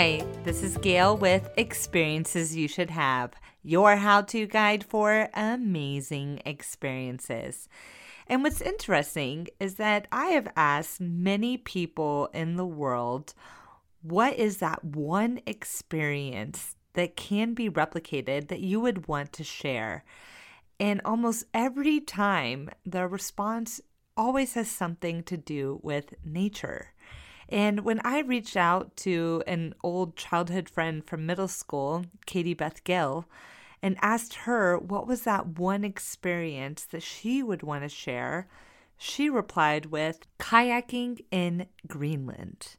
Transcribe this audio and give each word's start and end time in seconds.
Hi, 0.00 0.24
this 0.44 0.62
is 0.62 0.76
Gail 0.76 1.16
with 1.16 1.50
Experiences 1.56 2.54
You 2.54 2.68
Should 2.68 2.90
Have, 2.90 3.32
your 3.64 3.96
how 3.96 4.22
to 4.22 4.46
guide 4.46 4.84
for 4.84 5.28
amazing 5.34 6.40
experiences. 6.46 7.68
And 8.28 8.44
what's 8.44 8.60
interesting 8.60 9.48
is 9.58 9.74
that 9.74 10.06
I 10.12 10.26
have 10.26 10.52
asked 10.54 11.00
many 11.00 11.56
people 11.56 12.30
in 12.32 12.54
the 12.54 12.64
world 12.64 13.34
what 14.00 14.36
is 14.36 14.58
that 14.58 14.84
one 14.84 15.40
experience 15.46 16.76
that 16.92 17.16
can 17.16 17.54
be 17.54 17.68
replicated 17.68 18.46
that 18.46 18.60
you 18.60 18.78
would 18.78 19.08
want 19.08 19.32
to 19.32 19.42
share? 19.42 20.04
And 20.78 21.00
almost 21.04 21.46
every 21.52 21.98
time, 21.98 22.70
the 22.86 23.08
response 23.08 23.80
always 24.16 24.54
has 24.54 24.70
something 24.70 25.24
to 25.24 25.36
do 25.36 25.80
with 25.82 26.14
nature. 26.24 26.92
And 27.48 27.80
when 27.80 28.00
I 28.04 28.20
reached 28.20 28.56
out 28.56 28.96
to 28.98 29.42
an 29.46 29.74
old 29.82 30.16
childhood 30.16 30.68
friend 30.68 31.04
from 31.04 31.26
middle 31.26 31.48
school, 31.48 32.04
Katie 32.26 32.54
Beth 32.54 32.84
Gill, 32.84 33.26
and 33.82 33.96
asked 34.02 34.34
her 34.34 34.76
what 34.76 35.06
was 35.06 35.22
that 35.22 35.58
one 35.58 35.84
experience 35.84 36.84
that 36.86 37.02
she 37.02 37.42
would 37.42 37.62
want 37.62 37.84
to 37.84 37.88
share, 37.88 38.48
she 38.98 39.30
replied 39.30 39.86
with 39.86 40.26
kayaking 40.38 41.24
in 41.30 41.66
Greenland. 41.86 42.76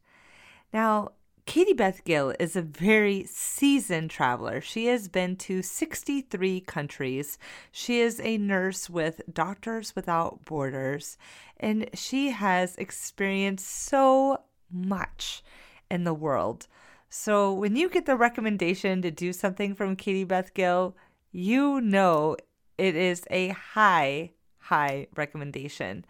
Now, 0.74 1.14
Katie 1.46 1.74
Beth 1.74 2.04
Gill 2.04 2.36
is 2.40 2.56
a 2.56 2.62
very 2.62 3.24
seasoned 3.24 4.12
traveler. 4.12 4.62
She 4.62 4.86
has 4.86 5.08
been 5.08 5.36
to 5.38 5.64
63 5.64 6.62
countries. 6.62 7.40
She 7.72 8.02
is 8.02 8.20
a 8.20 8.38
nurse 8.38 8.88
with 8.88 9.22
Doctors 9.34 9.96
Without 9.96 10.46
Borders, 10.46 11.18
and 11.58 11.90
she 11.96 12.30
has 12.30 12.76
experienced 12.76 13.66
so 13.66 14.42
much 14.72 15.44
in 15.90 16.04
the 16.04 16.14
world. 16.14 16.68
So 17.10 17.52
when 17.52 17.76
you 17.76 17.90
get 17.90 18.06
the 18.06 18.16
recommendation 18.16 19.02
to 19.02 19.12
do 19.12 19.34
something 19.34 19.74
from 19.74 19.96
Katie 19.96 20.24
Beth 20.24 20.54
Gill, 20.54 20.96
you 21.32 21.82
know 21.82 22.38
it 22.78 22.96
is 22.96 23.24
a 23.32 23.50
high, 23.50 24.32
high 24.58 25.08
recommendation. 25.16 26.06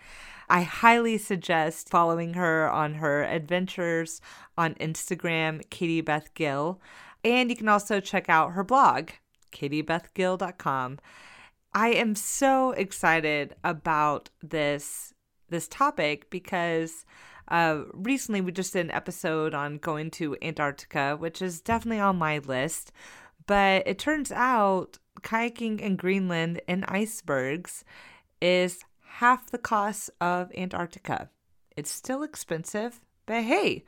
I 0.50 0.64
highly 0.64 1.18
suggest 1.18 1.90
following 1.90 2.34
her 2.34 2.70
on 2.70 2.96
her 2.96 3.24
adventures 3.24 4.20
on 4.58 4.74
Instagram, 4.76 5.62
Katie 5.70 6.02
Beth 6.02 6.34
Gill. 6.34 6.82
And 7.24 7.50
you 7.50 7.56
can 7.56 7.70
also 7.70 8.00
check 8.00 8.30
out 8.30 8.54
her 8.54 8.64
blog, 8.64 9.10
katiebethgill.com. 9.52 11.00
I 11.74 11.90
am 11.90 12.16
so 12.16 12.72
excited 12.72 13.56
about 13.64 14.30
this 14.42 15.14
this 15.50 15.68
topic 15.68 16.30
because 16.30 17.06
uh, 17.50 17.84
recently, 17.94 18.42
we 18.42 18.52
just 18.52 18.74
did 18.74 18.86
an 18.86 18.92
episode 18.92 19.54
on 19.54 19.78
going 19.78 20.12
to 20.12 20.38
Antarctica, 20.42 21.18
which 21.18 21.42
is 21.42 21.62
definitely 21.62 22.00
on 22.00 22.18
my 22.18 22.38
list. 22.40 22.92
But 23.48 23.88
it 23.88 23.98
turns 23.98 24.32
out 24.32 25.00
kayaking 25.22 25.80
in 25.80 25.96
Greenland 25.96 26.62
and 26.68 26.86
icebergs 26.88 27.84
is 28.42 28.84
half 29.04 29.50
the 29.50 29.58
cost 29.58 30.12
of 30.22 30.52
Antarctica. 30.56 31.30
It's 31.76 31.92
still 31.92 32.24
expensive, 32.24 33.02
but 33.26 33.44
hey, 33.44 33.84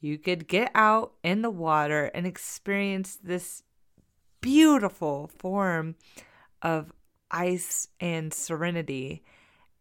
you 0.00 0.18
could 0.18 0.48
get 0.48 0.70
out 0.74 1.12
in 1.22 1.42
the 1.42 1.50
water 1.50 2.10
and 2.14 2.26
experience 2.26 3.18
this 3.22 3.62
beautiful 4.40 5.30
form 5.38 5.96
of 6.62 6.92
ice 7.30 7.88
and 8.00 8.32
serenity 8.32 9.22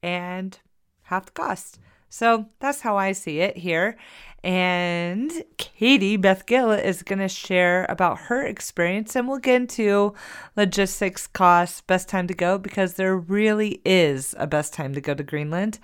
and 0.02 0.60
half 1.04 1.26
the 1.26 1.32
cost. 1.32 1.80
So 2.14 2.46
that's 2.60 2.82
how 2.82 2.96
I 2.96 3.14
see 3.14 3.40
it 3.40 3.58
here. 3.58 3.98
And 4.44 5.32
Katie 5.58 6.16
Beth 6.16 6.46
Gill 6.46 6.70
is 6.70 7.02
going 7.02 7.18
to 7.18 7.28
share 7.28 7.88
about 7.90 8.20
her 8.20 8.46
experience, 8.46 9.16
and 9.16 9.28
we'll 9.28 9.40
get 9.40 9.56
into 9.56 10.14
logistics, 10.56 11.26
costs, 11.26 11.82
best 11.82 12.08
time 12.08 12.28
to 12.28 12.36
go, 12.36 12.60
because 12.60 12.94
there 12.94 13.18
really 13.18 13.82
is 13.84 14.36
a 14.38 14.46
best 14.46 14.76
time 14.76 14.94
to 14.94 15.02
go 15.02 15.16
to 15.16 15.24
Greenland, 15.24 15.80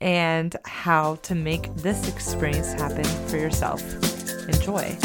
and 0.00 0.56
how 0.64 1.14
to 1.16 1.36
make 1.36 1.72
this 1.76 2.08
experience 2.08 2.72
happen 2.72 3.04
for 3.28 3.36
yourself. 3.36 3.80
Enjoy. 4.48 4.98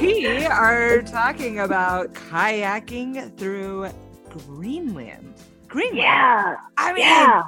We 0.00 0.44
are 0.46 1.02
talking 1.02 1.60
about 1.60 2.12
kayaking 2.14 3.36
through 3.38 3.88
Greenland. 4.30 5.34
Greenland. 5.68 5.98
Yeah. 5.98 6.56
I 6.76 6.92
mean, 6.92 7.02
yeah. 7.04 7.42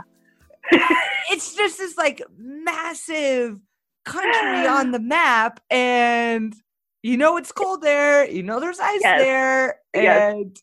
it's 1.31 1.55
just 1.55 1.79
this 1.79 1.97
like 1.97 2.23
massive 2.39 3.59
country 4.05 4.67
on 4.67 4.93
the 4.93 4.99
map, 4.99 5.61
and 5.71 6.55
you 7.03 7.17
know 7.17 7.37
it's 7.37 7.53
cold 7.53 7.83
there. 7.83 8.29
You 8.29 8.43
know 8.43 8.61
there's 8.61 8.81
ice 8.81 9.01
Yes. 9.03 9.21
there, 9.21 9.77
Yes. 9.95 10.33
and 10.35 10.57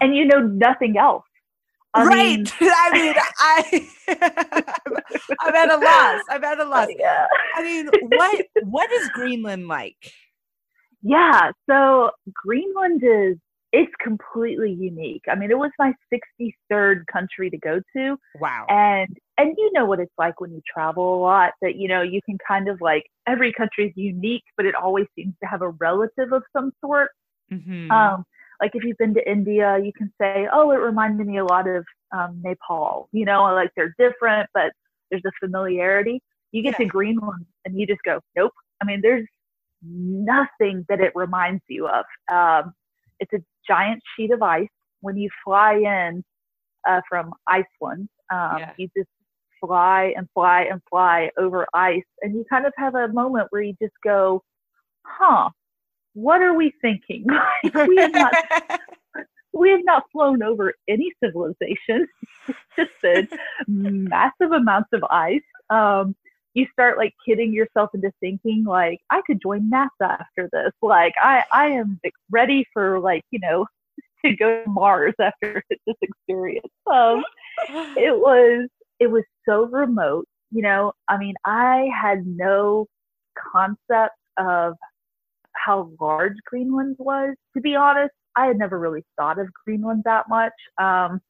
And 0.00 0.16
you 0.16 0.24
know 0.26 0.40
nothing 0.40 0.96
else. 0.98 1.24
I 1.96 2.04
right. 2.06 2.38
mean, 2.38 2.46
I 2.60 2.90
mean, 2.92 3.14
I 3.38 3.88
I'm 5.40 5.54
at 5.54 5.70
a 5.70 5.76
loss. 5.76 6.22
I'm 6.28 6.42
at 6.44 6.58
a 6.58 6.64
loss. 6.64 6.88
yeah. 6.98 7.26
I 7.54 7.62
mean, 7.62 7.88
what 8.08 8.46
what 8.64 8.90
is 8.92 9.08
Greenland 9.10 9.68
like? 9.68 10.12
Yeah. 11.04 11.52
So 11.70 12.10
Greenland 12.32 13.02
is 13.04 13.36
it's 13.72 13.92
completely 14.00 14.70
unique. 14.72 15.22
I 15.28 15.34
mean, 15.34 15.50
it 15.50 15.58
was 15.58 15.72
my 15.80 15.92
63rd 16.12 17.06
country 17.12 17.50
to 17.50 17.58
go 17.58 17.80
to, 17.96 18.16
Wow. 18.40 18.66
and 18.68 19.08
and 19.36 19.54
you 19.58 19.72
know 19.72 19.84
what 19.84 19.98
it's 19.98 20.12
like 20.16 20.40
when 20.40 20.52
you 20.52 20.62
travel 20.72 21.16
a 21.16 21.20
lot. 21.20 21.52
That 21.60 21.74
you 21.76 21.88
know 21.88 22.00
you 22.02 22.20
can 22.24 22.38
kind 22.46 22.68
of 22.68 22.80
like 22.80 23.04
every 23.26 23.52
country 23.52 23.86
is 23.88 23.92
unique, 23.96 24.44
but 24.56 24.64
it 24.64 24.74
always 24.76 25.06
seems 25.16 25.34
to 25.42 25.48
have 25.48 25.60
a 25.62 25.70
relative 25.70 26.32
of 26.32 26.42
some 26.56 26.72
sort. 26.80 27.10
Mhm. 27.52 27.90
Um, 27.90 28.24
like 28.60 28.70
if 28.74 28.84
you've 28.84 28.96
been 28.98 29.12
to 29.14 29.30
India, 29.30 29.78
you 29.78 29.92
can 29.92 30.12
say, 30.20 30.48
"Oh, 30.52 30.70
it 30.70 30.76
reminded 30.76 31.26
me 31.26 31.38
a 31.38 31.44
lot 31.44 31.66
of 31.68 31.84
um, 32.12 32.40
Nepal." 32.44 33.08
You 33.12 33.24
know, 33.24 33.42
like 33.54 33.70
they're 33.76 33.94
different, 33.98 34.48
but 34.54 34.72
there's 35.10 35.24
a 35.26 35.32
familiarity. 35.40 36.22
You 36.52 36.62
get 36.62 36.76
to 36.76 36.84
Greenland 36.86 37.44
and 37.64 37.76
you 37.78 37.86
just 37.88 38.02
go, 38.04 38.20
"Nope." 38.36 38.52
I 38.80 38.84
mean, 38.84 39.00
there's 39.02 39.26
nothing 39.86 40.84
that 40.88 41.00
it 41.00 41.12
reminds 41.14 41.62
you 41.68 41.88
of. 41.88 42.04
Um, 42.32 42.74
it's 43.20 43.32
a 43.32 43.42
giant 43.66 44.02
sheet 44.16 44.30
of 44.32 44.42
ice. 44.42 44.68
When 45.00 45.16
you 45.16 45.28
fly 45.44 45.74
in 45.74 46.24
uh, 46.88 47.00
from 47.08 47.32
Iceland, 47.48 48.08
um, 48.32 48.58
Yeah. 48.58 48.72
you 48.78 48.88
just 48.96 49.08
fly 49.60 50.12
and 50.16 50.28
fly 50.34 50.62
and 50.70 50.80
fly 50.90 51.30
over 51.38 51.66
ice, 51.74 52.02
and 52.22 52.34
you 52.34 52.44
kind 52.50 52.66
of 52.66 52.72
have 52.76 52.94
a 52.94 53.08
moment 53.08 53.48
where 53.50 53.62
you 53.62 53.74
just 53.82 53.94
go, 54.02 54.42
"Huh." 55.04 55.50
What 56.14 56.42
are 56.42 56.54
we 56.54 56.72
thinking? 56.80 57.26
Like, 57.64 57.74
we 57.88 57.96
have 57.98 58.12
not 58.12 58.34
we 59.52 59.70
have 59.70 59.80
not 59.84 60.04
flown 60.12 60.42
over 60.42 60.74
any 60.88 61.12
civilization. 61.22 62.06
It's 62.48 62.58
just 62.76 62.90
been 63.02 63.28
massive 63.66 64.52
amounts 64.52 64.90
of 64.92 65.02
ice. 65.10 65.40
Um, 65.70 66.14
you 66.54 66.66
start 66.72 66.96
like 66.96 67.12
kidding 67.26 67.52
yourself 67.52 67.90
into 67.94 68.10
thinking 68.20 68.64
like 68.64 69.00
I 69.10 69.20
could 69.26 69.40
join 69.42 69.70
NASA 69.70 69.90
after 70.20 70.48
this. 70.52 70.72
Like 70.80 71.12
I 71.20 71.42
I 71.52 71.66
am 71.66 72.00
ready 72.30 72.64
for 72.72 73.00
like 73.00 73.22
you 73.30 73.40
know 73.40 73.66
to 74.24 74.34
go 74.36 74.62
to 74.64 74.70
Mars 74.70 75.14
after 75.20 75.62
this 75.86 75.96
experience. 76.00 76.66
Um, 76.90 77.24
it 77.96 78.16
was 78.16 78.68
it 79.00 79.08
was 79.08 79.24
so 79.46 79.66
remote. 79.66 80.26
You 80.50 80.62
know, 80.62 80.92
I 81.08 81.18
mean, 81.18 81.34
I 81.44 81.88
had 82.00 82.24
no 82.26 82.86
concept 83.52 84.14
of 84.38 84.74
how 85.52 85.90
large 86.00 86.36
Greenland 86.46 86.96
was. 86.98 87.34
To 87.56 87.60
be 87.60 87.74
honest, 87.74 88.12
I 88.36 88.46
had 88.46 88.58
never 88.58 88.78
really 88.78 89.04
thought 89.18 89.40
of 89.40 89.48
Greenland 89.64 90.02
that 90.04 90.28
much 90.28 90.52
um, 90.80 91.20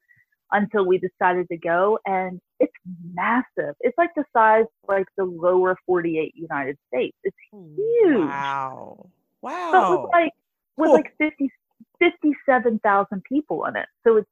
until 0.52 0.86
we 0.86 0.98
decided 0.98 1.46
to 1.50 1.56
go, 1.56 1.98
and 2.04 2.38
it's 2.60 2.72
massive. 3.12 3.74
It's 3.80 3.96
like 3.98 4.10
the 4.16 4.24
size 4.32 4.64
of, 4.64 4.88
like 4.88 5.06
the 5.16 5.24
lower 5.24 5.76
48 5.86 6.32
United 6.36 6.78
States. 6.88 7.16
It's 7.24 7.36
huge. 7.52 8.26
Wow. 8.28 9.10
Wow. 9.42 9.70
but 9.72 10.02
with 10.02 10.10
like 10.12 10.32
with 10.76 10.86
Cool. 10.88 10.94
like 10.94 11.14
50 11.18 11.50
57,000 12.00 13.22
people 13.24 13.64
in 13.66 13.76
it. 13.76 13.86
So 14.06 14.16
it's 14.16 14.28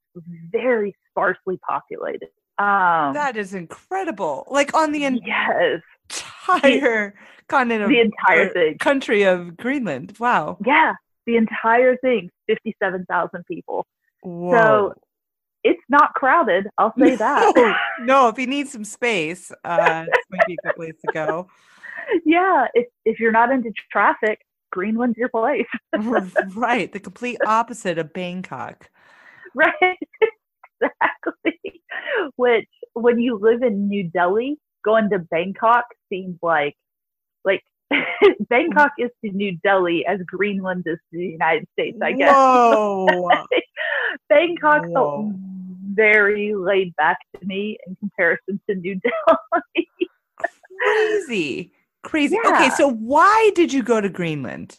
very 0.51 0.95
sparsely 1.11 1.59
populated. 1.69 2.29
Um, 2.59 3.15
that 3.15 3.37
is 3.37 3.55
incredible. 3.55 4.47
Like 4.51 4.75
on 4.75 4.93
the 4.93 5.01
yes, 5.01 5.81
entire 6.11 7.15
continent 7.49 7.85
of 7.85 7.89
the 7.91 8.01
entire 8.01 8.49
thing. 8.51 8.79
country 8.79 9.23
of 9.23 9.57
Greenland. 9.57 10.15
Wow. 10.19 10.59
Yeah, 10.65 10.93
the 11.27 11.37
entire 11.37 11.97
thing, 11.99 12.31
57,000 12.49 13.45
people. 13.47 13.87
Whoa. 14.23 14.93
It's 15.65 15.83
not 15.89 16.15
crowded, 16.15 16.67
I'll 16.79 16.95
say 16.99 17.15
that. 17.17 17.53
No, 17.57 18.05
no, 18.05 18.29
if 18.29 18.39
you 18.39 18.47
need 18.47 18.69
some 18.69 18.85
space, 18.85 19.53
uh, 19.65 20.05
this 20.05 20.25
might 20.31 20.47
be 20.47 20.55
a 20.55 20.67
good 20.67 20.77
place 20.77 20.95
to 21.07 21.13
go. 21.13 21.49
yeah, 22.25 22.67
if, 22.75 22.87
if 23.05 23.21
you're 23.21 23.33
not 23.33 23.53
into 23.53 23.73
traffic, 23.91 24.41
Greenland's 24.71 25.19
your 25.19 25.29
place. 25.29 25.67
right. 26.55 26.91
The 26.93 27.01
complete 27.01 27.39
opposite 27.47 27.99
of 27.99 28.13
Bangkok. 28.13 28.91
right? 29.55 29.99
exactly. 30.81 31.83
which 32.37 32.69
when 32.95 33.21
you 33.21 33.39
live 33.39 33.63
in 33.63 33.89
New 33.89 34.11
Delhi, 34.11 34.59
going 34.85 35.11
to 35.11 35.19
Bangkok 35.19 35.85
seems 36.09 36.39
like 36.43 36.75
like 37.45 37.63
Bangkok 38.49 38.93
is 38.99 39.11
to 39.25 39.31
New 39.31 39.59
Delhi 39.63 40.05
as 40.07 40.21
Greenland 40.27 40.85
is 40.87 40.99
to 41.13 41.19
the 41.19 41.27
United 41.27 41.67
States, 41.73 41.99
I 42.03 42.13
guess. 42.13 42.35
Whoa. 42.35 43.29
Bangkok 44.29 44.87
Whoa. 44.87 44.93
felt 44.93 45.35
very 45.95 46.55
laid 46.55 46.95
back 46.97 47.19
to 47.39 47.47
me 47.47 47.79
in 47.87 47.97
comparison 47.97 48.61
to 48.69 48.75
New 48.77 49.01
Delhi. 49.01 49.89
Crazy. 50.83 51.73
Crazy. 52.03 52.37
Yeah. 52.43 52.55
Okay, 52.55 52.71
so 52.71 52.91
why 52.91 53.51
did 53.55 53.73
you 53.73 53.83
go 53.83 54.01
to 54.01 54.09
Greenland? 54.09 54.79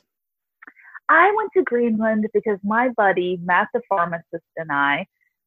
I 1.09 1.33
went 1.35 1.51
to 1.55 1.63
Greenland 1.63 2.27
because 2.33 2.59
my 2.63 2.89
buddy, 2.89 3.39
Matt 3.43 3.67
the 3.73 3.81
pharmacist, 3.87 4.43
and 4.57 4.71
I 4.71 5.05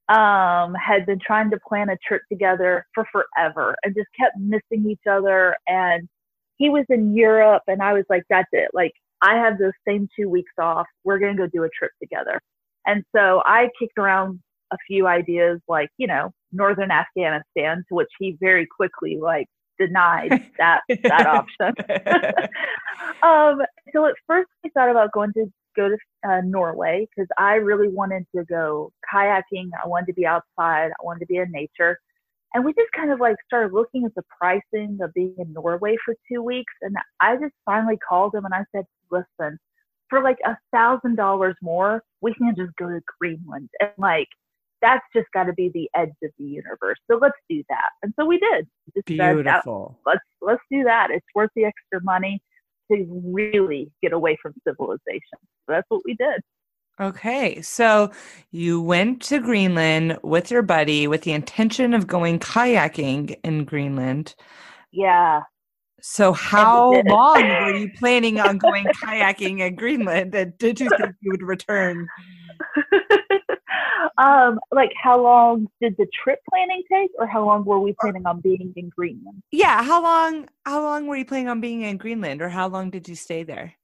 um, 0.08 0.74
had 0.74 1.06
been 1.06 1.18
trying 1.18 1.50
to 1.50 1.58
plan 1.68 1.90
a 1.90 1.96
trip 2.06 2.22
together 2.30 2.86
for 2.94 3.06
forever 3.12 3.76
and 3.82 3.94
just 3.94 4.08
kept 4.18 4.38
missing 4.38 4.88
each 4.90 5.06
other. 5.10 5.56
And 5.66 6.08
he 6.56 6.70
was 6.70 6.84
in 6.88 7.14
Europe, 7.14 7.62
and 7.66 7.82
I 7.82 7.92
was 7.92 8.04
like, 8.08 8.22
that's 8.30 8.48
it. 8.52 8.70
Like, 8.72 8.92
I 9.22 9.34
have 9.34 9.58
those 9.58 9.72
same 9.86 10.08
two 10.18 10.28
weeks 10.28 10.52
off. 10.58 10.86
We're 11.04 11.18
going 11.18 11.36
to 11.36 11.42
go 11.42 11.48
do 11.48 11.64
a 11.64 11.70
trip 11.70 11.92
together. 12.00 12.40
And 12.86 13.02
so 13.14 13.42
I 13.44 13.68
kicked 13.78 13.98
around 13.98 14.40
a 14.72 14.76
few 14.86 15.06
ideas, 15.06 15.60
like, 15.68 15.90
you 15.98 16.06
know, 16.06 16.32
northern 16.52 16.90
Afghanistan, 16.90 17.84
to 17.88 17.94
which 17.94 18.08
he 18.18 18.36
very 18.40 18.66
quickly, 18.66 19.18
like, 19.20 19.46
denied 19.78 20.30
that 20.58 20.80
that 20.88 21.26
option. 21.26 21.74
um, 23.22 23.60
so 23.92 24.06
at 24.06 24.14
first 24.26 24.48
I 24.64 24.68
thought 24.70 24.90
about 24.90 25.12
going 25.12 25.32
to 25.34 25.46
go 25.76 25.90
to 25.90 25.96
uh, 26.28 26.40
Norway 26.44 27.06
because 27.14 27.28
I 27.38 27.54
really 27.54 27.88
wanted 27.88 28.26
to 28.34 28.44
go 28.44 28.92
kayaking. 29.12 29.70
I 29.82 29.86
wanted 29.86 30.06
to 30.06 30.14
be 30.14 30.26
outside. 30.26 30.90
I 30.90 31.04
wanted 31.04 31.20
to 31.20 31.26
be 31.26 31.36
in 31.36 31.50
nature. 31.52 31.98
And 32.54 32.64
we 32.64 32.72
just 32.72 32.90
kind 32.92 33.12
of 33.12 33.20
like 33.20 33.36
started 33.46 33.74
looking 33.74 34.04
at 34.04 34.14
the 34.14 34.22
pricing 34.38 34.98
of 35.02 35.12
being 35.12 35.34
in 35.38 35.52
Norway 35.52 35.96
for 36.04 36.14
two 36.30 36.42
weeks. 36.42 36.72
And 36.80 36.96
I 37.20 37.36
just 37.36 37.52
finally 37.66 37.98
called 37.98 38.34
him 38.34 38.46
and 38.46 38.54
I 38.54 38.64
said, 38.74 38.86
listen, 39.10 39.58
for 40.08 40.22
like 40.22 40.38
a 40.44 40.56
thousand 40.72 41.16
dollars 41.16 41.56
more, 41.60 42.02
we 42.22 42.32
can 42.34 42.54
just 42.56 42.74
go 42.76 42.88
to 42.88 43.00
Greenland. 43.20 43.68
And 43.80 43.90
like, 43.98 44.28
that's 44.82 45.04
just 45.14 45.26
got 45.32 45.44
to 45.44 45.52
be 45.52 45.70
the 45.72 45.88
edge 45.94 46.12
of 46.22 46.30
the 46.38 46.44
universe. 46.44 46.98
So 47.10 47.18
let's 47.20 47.36
do 47.48 47.62
that. 47.68 47.90
And 48.02 48.12
so 48.18 48.26
we 48.26 48.38
did. 48.38 48.66
Just 48.94 49.08
said, 49.08 49.34
Beautiful. 49.34 49.98
let's 50.06 50.20
let's 50.40 50.62
do 50.70 50.84
that. 50.84 51.10
It's 51.10 51.26
worth 51.34 51.50
the 51.56 51.64
extra 51.64 52.00
money 52.02 52.40
to 52.90 53.06
really 53.24 53.90
get 54.02 54.12
away 54.12 54.36
from 54.40 54.54
civilization. 54.66 55.38
So 55.40 55.72
that's 55.72 55.86
what 55.88 56.02
we 56.04 56.14
did. 56.14 56.40
Okay, 56.98 57.60
so 57.60 58.10
you 58.52 58.80
went 58.80 59.20
to 59.22 59.38
Greenland 59.38 60.18
with 60.22 60.50
your 60.50 60.62
buddy 60.62 61.06
with 61.06 61.22
the 61.22 61.32
intention 61.32 61.92
of 61.92 62.06
going 62.06 62.38
kayaking 62.38 63.36
in 63.44 63.64
Greenland. 63.64 64.34
Yeah. 64.92 65.42
So, 66.00 66.32
how 66.32 66.92
long 67.06 67.42
were 67.42 67.74
you 67.76 67.90
planning 67.98 68.40
on 68.40 68.56
going 68.56 68.86
kayaking 68.86 69.60
in 69.60 69.74
Greenland? 69.74 70.34
And 70.34 70.56
did 70.56 70.80
you 70.80 70.88
think 70.98 71.14
you 71.20 71.32
would 71.32 71.42
return? 71.42 72.06
um, 74.18 74.58
like 74.72 74.92
how 75.00 75.20
long 75.20 75.68
did 75.80 75.96
the 75.96 76.06
trip 76.06 76.40
planning 76.50 76.82
take, 76.90 77.10
or 77.18 77.26
how 77.26 77.44
long 77.44 77.64
were 77.64 77.80
we 77.80 77.94
planning 78.00 78.26
on 78.26 78.40
being 78.40 78.72
in 78.76 78.88
Greenland? 78.88 79.42
Yeah, 79.50 79.82
how 79.82 80.02
long? 80.02 80.48
How 80.64 80.82
long 80.82 81.06
were 81.06 81.16
you 81.16 81.24
planning 81.24 81.48
on 81.48 81.60
being 81.60 81.82
in 81.82 81.96
Greenland, 81.96 82.42
or 82.42 82.48
how 82.48 82.68
long 82.68 82.90
did 82.90 83.08
you 83.08 83.14
stay 83.14 83.42
there? 83.42 83.74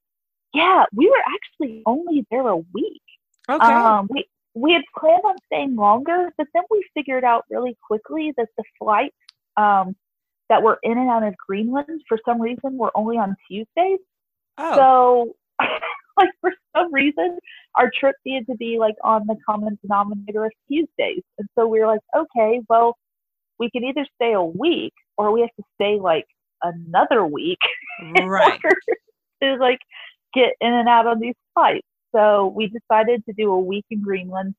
Yeah, 0.55 0.85
we 0.95 1.09
were 1.09 1.23
actually 1.35 1.83
only 1.87 2.27
there 2.31 2.47
a 2.47 2.57
week. 2.57 3.03
Okay. 3.49 3.65
Um, 3.65 4.09
we 4.11 4.27
we 4.55 4.73
had 4.73 4.83
planned 4.99 5.23
on 5.25 5.37
staying 5.47 5.77
longer, 5.77 6.31
but 6.37 6.47
then 6.55 6.63
we 6.71 6.85
figured 6.95 7.25
out 7.25 7.45
really 7.51 7.77
quickly 7.87 8.33
that 8.37 8.49
the 8.57 8.65
flights 8.79 9.17
um, 9.57 9.97
that 10.49 10.63
were 10.63 10.79
in 10.83 10.99
and 10.99 11.09
out 11.09 11.23
of 11.23 11.35
Greenland 11.37 12.03
for 12.09 12.19
some 12.25 12.41
reason 12.41 12.77
were 12.77 12.93
only 12.95 13.17
on 13.17 13.37
Tuesdays. 13.49 14.01
oh, 14.59 14.77
So, 14.77 15.67
like 16.17 16.31
for 16.41 16.53
some 16.77 16.93
reason, 16.93 17.39
our 17.77 17.91
trip 17.99 18.17
needed 18.25 18.47
to 18.47 18.57
be 18.57 18.79
like 18.79 18.95
on 19.05 19.27
the 19.27 19.37
common 19.49 19.79
denominator 19.83 20.45
of 20.45 20.53
Tuesdays, 20.69 21.23
and 21.39 21.49
so 21.59 21.67
we 21.67 21.81
were 21.81 21.87
like, 21.87 22.01
okay, 22.17 22.61
well, 22.69 22.97
we 23.59 23.71
can 23.71 23.85
either 23.85 24.07
stay 24.17 24.33
a 24.33 24.43
week 24.43 24.95
or 25.17 25.33
we 25.33 25.41
have 25.41 25.55
to 25.57 25.63
stay 25.75 25.99
like 26.01 26.27
another 26.63 27.27
week 27.27 27.59
right. 28.25 28.61
to 29.43 29.55
like 29.57 29.79
get 30.35 30.51
in 30.61 30.73
and 30.73 30.89
out 30.89 31.07
on 31.07 31.21
these 31.21 31.35
flights. 31.55 31.87
So 32.15 32.53
we 32.55 32.69
decided 32.69 33.25
to 33.27 33.33
do 33.33 33.53
a 33.53 33.61
week 33.61 33.85
in 33.91 34.03
Greenland 34.03 34.55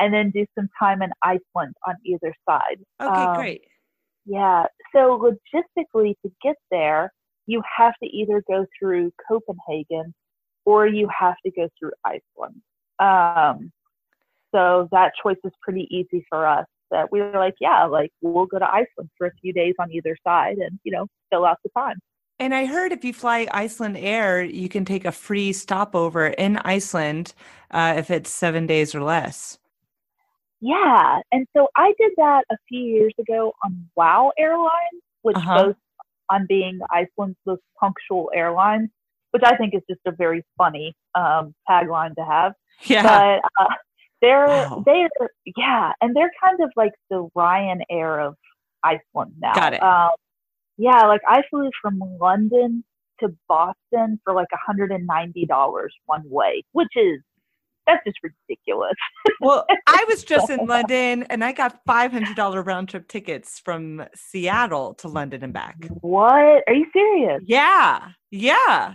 and 0.00 0.12
then 0.12 0.30
do 0.30 0.46
some 0.58 0.68
time 0.78 1.02
in 1.02 1.10
Iceland 1.22 1.74
on 1.86 1.94
either 2.04 2.34
side. 2.48 2.78
Okay, 3.00 3.22
Um, 3.22 3.36
great. 3.36 3.62
Yeah. 4.26 4.66
So 4.94 5.18
logistically, 5.18 6.14
to 6.24 6.32
get 6.42 6.56
there, 6.70 7.12
you 7.46 7.62
have 7.76 7.94
to 8.02 8.08
either 8.08 8.42
go 8.48 8.66
through 8.78 9.12
Copenhagen 9.28 10.14
or 10.64 10.86
you 10.86 11.08
have 11.18 11.36
to 11.44 11.50
go 11.50 11.68
through 11.78 11.92
Iceland. 12.04 12.60
Um, 12.98 13.72
so 14.54 14.88
that 14.92 15.12
choice 15.22 15.36
was 15.42 15.52
pretty 15.62 15.86
easy 15.90 16.24
for 16.28 16.46
us. 16.46 16.66
That 16.90 17.10
we 17.10 17.20
were 17.20 17.32
like, 17.32 17.54
yeah, 17.60 17.84
like 17.86 18.10
we'll 18.20 18.46
go 18.46 18.58
to 18.58 18.66
Iceland 18.66 19.10
for 19.18 19.26
a 19.26 19.32
few 19.40 19.52
days 19.52 19.74
on 19.80 19.90
either 19.90 20.16
side, 20.22 20.58
and 20.58 20.78
you 20.84 20.92
know, 20.92 21.06
fill 21.30 21.44
out 21.44 21.58
the 21.64 21.70
time. 21.76 21.96
And 22.38 22.54
I 22.54 22.66
heard 22.66 22.92
if 22.92 23.04
you 23.04 23.12
fly 23.12 23.48
Iceland 23.52 23.96
Air, 23.96 24.42
you 24.42 24.68
can 24.68 24.84
take 24.84 25.04
a 25.04 25.12
free 25.12 25.52
stopover 25.52 26.26
in 26.28 26.58
Iceland 26.58 27.32
uh, 27.70 27.94
if 27.96 28.10
it's 28.10 28.30
seven 28.30 28.66
days 28.66 28.94
or 28.94 29.02
less. 29.02 29.58
Yeah. 30.60 31.20
And 31.32 31.46
so 31.56 31.68
I 31.76 31.92
did 31.98 32.12
that 32.16 32.44
a 32.50 32.56
few 32.68 32.80
years 32.80 33.14
ago 33.18 33.52
on 33.64 33.88
WOW 33.96 34.32
Airlines, 34.38 35.02
which 35.22 35.36
Uh-huh. 35.36 35.64
boasts 35.64 35.80
on 36.30 36.46
being 36.48 36.80
Iceland's 36.90 37.36
most 37.44 37.62
punctual 37.78 38.30
airline, 38.34 38.90
which 39.34 39.42
I 39.44 39.56
think 39.56 39.74
is 39.74 39.82
just 39.90 40.00
a 40.06 40.12
very 40.12 40.44
funny 40.56 40.94
um, 41.16 41.56
tagline 41.68 42.14
to 42.14 42.24
have. 42.24 42.52
Yeah. 42.84 43.02
But 43.02 43.64
uh, 43.64 43.74
they're 44.22 44.46
Wow. 44.46 44.84
they're 44.86 45.08
yeah, 45.56 45.92
and 46.00 46.14
they're 46.14 46.30
kind 46.42 46.60
of 46.60 46.70
like 46.76 46.92
the 47.10 47.28
Ryanair 47.36 48.26
of 48.26 48.36
Iceland 48.84 49.34
now. 49.40 49.54
Got 49.54 49.74
it. 49.74 49.82
Um, 49.82 50.10
yeah, 50.76 51.06
like 51.06 51.20
I 51.28 51.42
flew 51.50 51.68
from 51.82 52.00
London 52.20 52.84
to 53.20 53.28
Boston 53.48 54.20
for 54.24 54.34
like 54.34 54.48
$190 54.68 55.88
one 56.06 56.22
way, 56.30 56.62
which 56.72 56.88
is 56.94 57.20
that's 57.86 58.02
just 58.06 58.16
ridiculous. 58.22 58.94
well, 59.40 59.66
I 59.86 60.04
was 60.08 60.24
just 60.24 60.48
in 60.48 60.66
London 60.66 61.24
and 61.24 61.44
I 61.44 61.52
got 61.52 61.84
$500 61.86 62.66
round 62.66 62.88
trip 62.88 63.08
tickets 63.08 63.58
from 63.58 64.04
Seattle 64.14 64.94
to 64.94 65.08
London 65.08 65.44
and 65.44 65.52
back. 65.52 65.86
What? 66.00 66.62
Are 66.66 66.72
you 66.72 66.86
serious? 66.92 67.42
Yeah. 67.44 68.08
Yeah. 68.30 68.94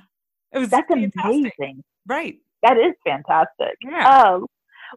It 0.54 0.60
was 0.60 0.70
That's 0.70 0.88
fantastic. 0.88 1.54
amazing. 1.60 1.84
Right. 2.08 2.38
That 2.64 2.78
is 2.78 2.94
fantastic. 3.06 3.76
Yeah. 3.82 4.08
Um, 4.08 4.48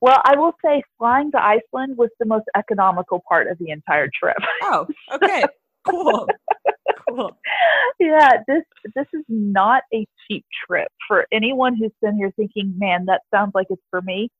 well, 0.00 0.20
I 0.24 0.36
will 0.36 0.54
say 0.64 0.82
flying 0.98 1.30
to 1.32 1.42
Iceland 1.42 1.96
was 1.98 2.08
the 2.18 2.26
most 2.26 2.46
economical 2.56 3.22
part 3.28 3.48
of 3.48 3.58
the 3.58 3.70
entire 3.70 4.08
trip. 4.12 4.36
Oh, 4.62 4.86
okay. 5.14 5.42
cool. 5.88 6.26
Cool. 7.08 7.36
yeah, 8.00 8.30
this 8.46 8.62
this 8.94 9.06
is 9.12 9.24
not 9.28 9.82
a 9.92 10.06
cheap 10.26 10.44
trip 10.66 10.88
for 11.08 11.26
anyone 11.32 11.76
who's 11.76 11.90
been 12.00 12.16
here 12.16 12.32
thinking, 12.36 12.74
"Man, 12.78 13.04
that 13.06 13.22
sounds 13.34 13.50
like 13.54 13.66
it's 13.70 13.82
for 13.90 14.00
me." 14.00 14.30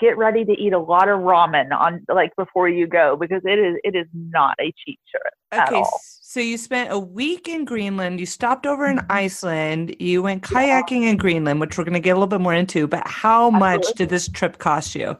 Get 0.00 0.18
ready 0.18 0.44
to 0.44 0.52
eat 0.52 0.72
a 0.72 0.78
lot 0.78 1.08
of 1.08 1.20
ramen 1.20 1.72
on 1.72 2.04
like 2.12 2.34
before 2.36 2.68
you 2.68 2.88
go 2.88 3.16
because 3.16 3.42
it 3.44 3.58
is 3.60 3.76
it 3.84 3.94
is 3.94 4.06
not 4.12 4.56
a 4.60 4.72
cheap 4.84 4.98
trip 5.08 5.32
Okay. 5.62 5.82
So 6.26 6.40
you 6.40 6.58
spent 6.58 6.90
a 6.90 6.98
week 6.98 7.46
in 7.48 7.64
Greenland. 7.64 8.18
You 8.18 8.26
stopped 8.26 8.66
over 8.66 8.86
in 8.86 8.98
Mhm. 8.98 9.06
Iceland. 9.10 9.96
You 10.00 10.22
went 10.22 10.42
kayaking 10.42 11.02
in 11.02 11.16
Greenland, 11.16 11.60
which 11.60 11.78
we're 11.78 11.84
going 11.84 11.94
to 11.94 12.00
get 12.00 12.10
a 12.10 12.14
little 12.14 12.26
bit 12.26 12.40
more 12.40 12.54
into. 12.54 12.86
But 12.88 13.06
how 13.06 13.50
much 13.50 13.78
Absolutely. 13.78 13.98
did 14.04 14.08
this 14.10 14.28
trip 14.28 14.58
cost 14.58 14.94
you? 14.96 15.16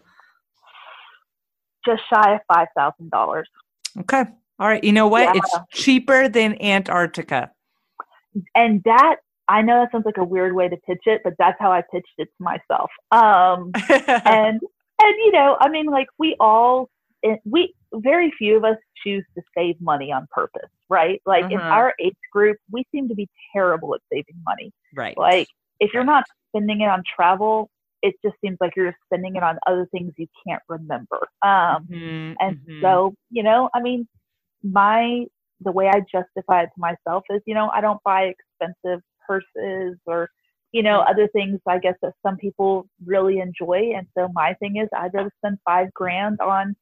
Just 1.86 2.02
shy 2.12 2.34
of 2.34 2.40
five 2.52 2.68
thousand 2.76 3.10
dollars. 3.10 3.48
Okay. 4.00 4.24
All 4.58 4.66
right. 4.68 4.82
You 4.82 4.92
know 4.92 5.06
what? 5.06 5.34
Yeah. 5.34 5.40
It's 5.42 5.58
cheaper 5.72 6.28
than 6.28 6.60
Antarctica. 6.62 7.50
and 8.54 8.82
that 8.84 9.16
I 9.46 9.60
know 9.62 9.80
that 9.82 9.92
sounds 9.92 10.06
like 10.06 10.16
a 10.16 10.24
weird 10.24 10.54
way 10.54 10.68
to 10.68 10.76
pitch 10.78 11.02
it, 11.04 11.20
but 11.22 11.34
that's 11.38 11.56
how 11.60 11.70
I 11.70 11.82
pitched 11.92 12.14
it 12.18 12.28
to 12.38 12.42
myself. 12.42 12.90
Um, 13.12 13.70
and 14.24 14.60
and 15.02 15.14
you 15.24 15.32
know, 15.32 15.56
I 15.60 15.68
mean, 15.68 15.86
like 15.86 16.06
we 16.18 16.34
all, 16.40 16.88
it, 17.24 17.40
we 17.46 17.74
very 17.94 18.32
few 18.38 18.58
of 18.58 18.64
us 18.64 18.78
choose 19.04 19.24
to 19.36 19.42
save 19.56 19.80
money 19.80 20.12
on 20.12 20.28
purpose, 20.32 20.70
right? 20.90 21.22
Like 21.26 21.46
in 21.50 21.62
Mhm. 21.62 21.72
our 21.72 21.94
age 22.00 22.16
group, 22.32 22.58
we 22.72 22.84
seem 22.92 23.08
to 23.08 23.16
be 23.16 23.28
terrible 23.54 23.94
at 23.96 24.02
saving 24.12 24.42
money. 24.46 24.72
right. 24.92 25.18
Like 25.18 25.48
if 25.80 25.92
you're 25.94 26.04
not 26.04 26.24
spending 26.50 26.82
it 26.82 26.88
on 26.90 27.04
travel, 27.16 27.70
it 28.02 28.14
just 28.24 28.36
seems 28.42 28.58
like 28.60 28.74
you're 28.76 28.94
spending 29.06 29.36
it 29.36 29.44
on 29.44 29.58
other 29.66 29.88
things 29.92 30.12
you 30.18 30.28
can't 30.46 30.62
remember. 30.68 31.28
Um, 31.42 31.90
Mhm, 31.90 32.38
and 32.40 32.56
mhm. 32.68 32.84
so, 32.84 33.14
you 33.30 33.42
know, 33.44 33.70
I 33.74 33.82
mean, 33.82 34.08
my 34.62 35.24
the 35.60 35.72
way 35.72 35.88
I 35.88 36.00
justify 36.00 36.62
it 36.64 36.70
to 36.74 36.80
myself 36.80 37.24
is, 37.30 37.42
you 37.46 37.54
know, 37.54 37.70
I 37.74 37.80
don't 37.80 38.02
buy 38.04 38.32
expensive 38.34 39.02
purses 39.26 39.98
or, 40.06 40.28
you 40.72 40.82
know, 40.82 41.00
other 41.00 41.28
things 41.28 41.60
I 41.68 41.78
guess 41.78 41.94
that 42.02 42.12
some 42.26 42.36
people 42.36 42.86
really 43.04 43.38
enjoy. 43.40 43.92
And 43.96 44.06
so 44.18 44.28
my 44.34 44.54
thing 44.54 44.76
is 44.76 44.88
I'd 44.96 45.14
rather 45.14 45.30
spend 45.38 45.58
five 45.64 45.92
grand 45.94 46.40
on 46.40 46.76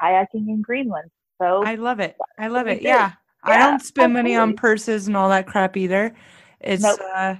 kayaking 0.00 0.48
in 0.48 0.62
Greenland. 0.62 1.10
So 1.40 1.62
I 1.64 1.74
love 1.74 2.00
it. 2.00 2.16
I 2.38 2.48
love 2.48 2.66
it. 2.66 2.76
did. 2.76 2.84
Yeah. 2.84 3.12
I 3.42 3.58
don't 3.58 3.80
spend 3.80 4.12
money 4.12 4.34
on 4.34 4.54
purses 4.54 5.06
and 5.06 5.16
all 5.16 5.28
that 5.28 5.46
crap 5.46 5.76
either. 5.76 6.14
It's 6.60 6.82
Nope. 6.82 7.00
uh 7.14 7.36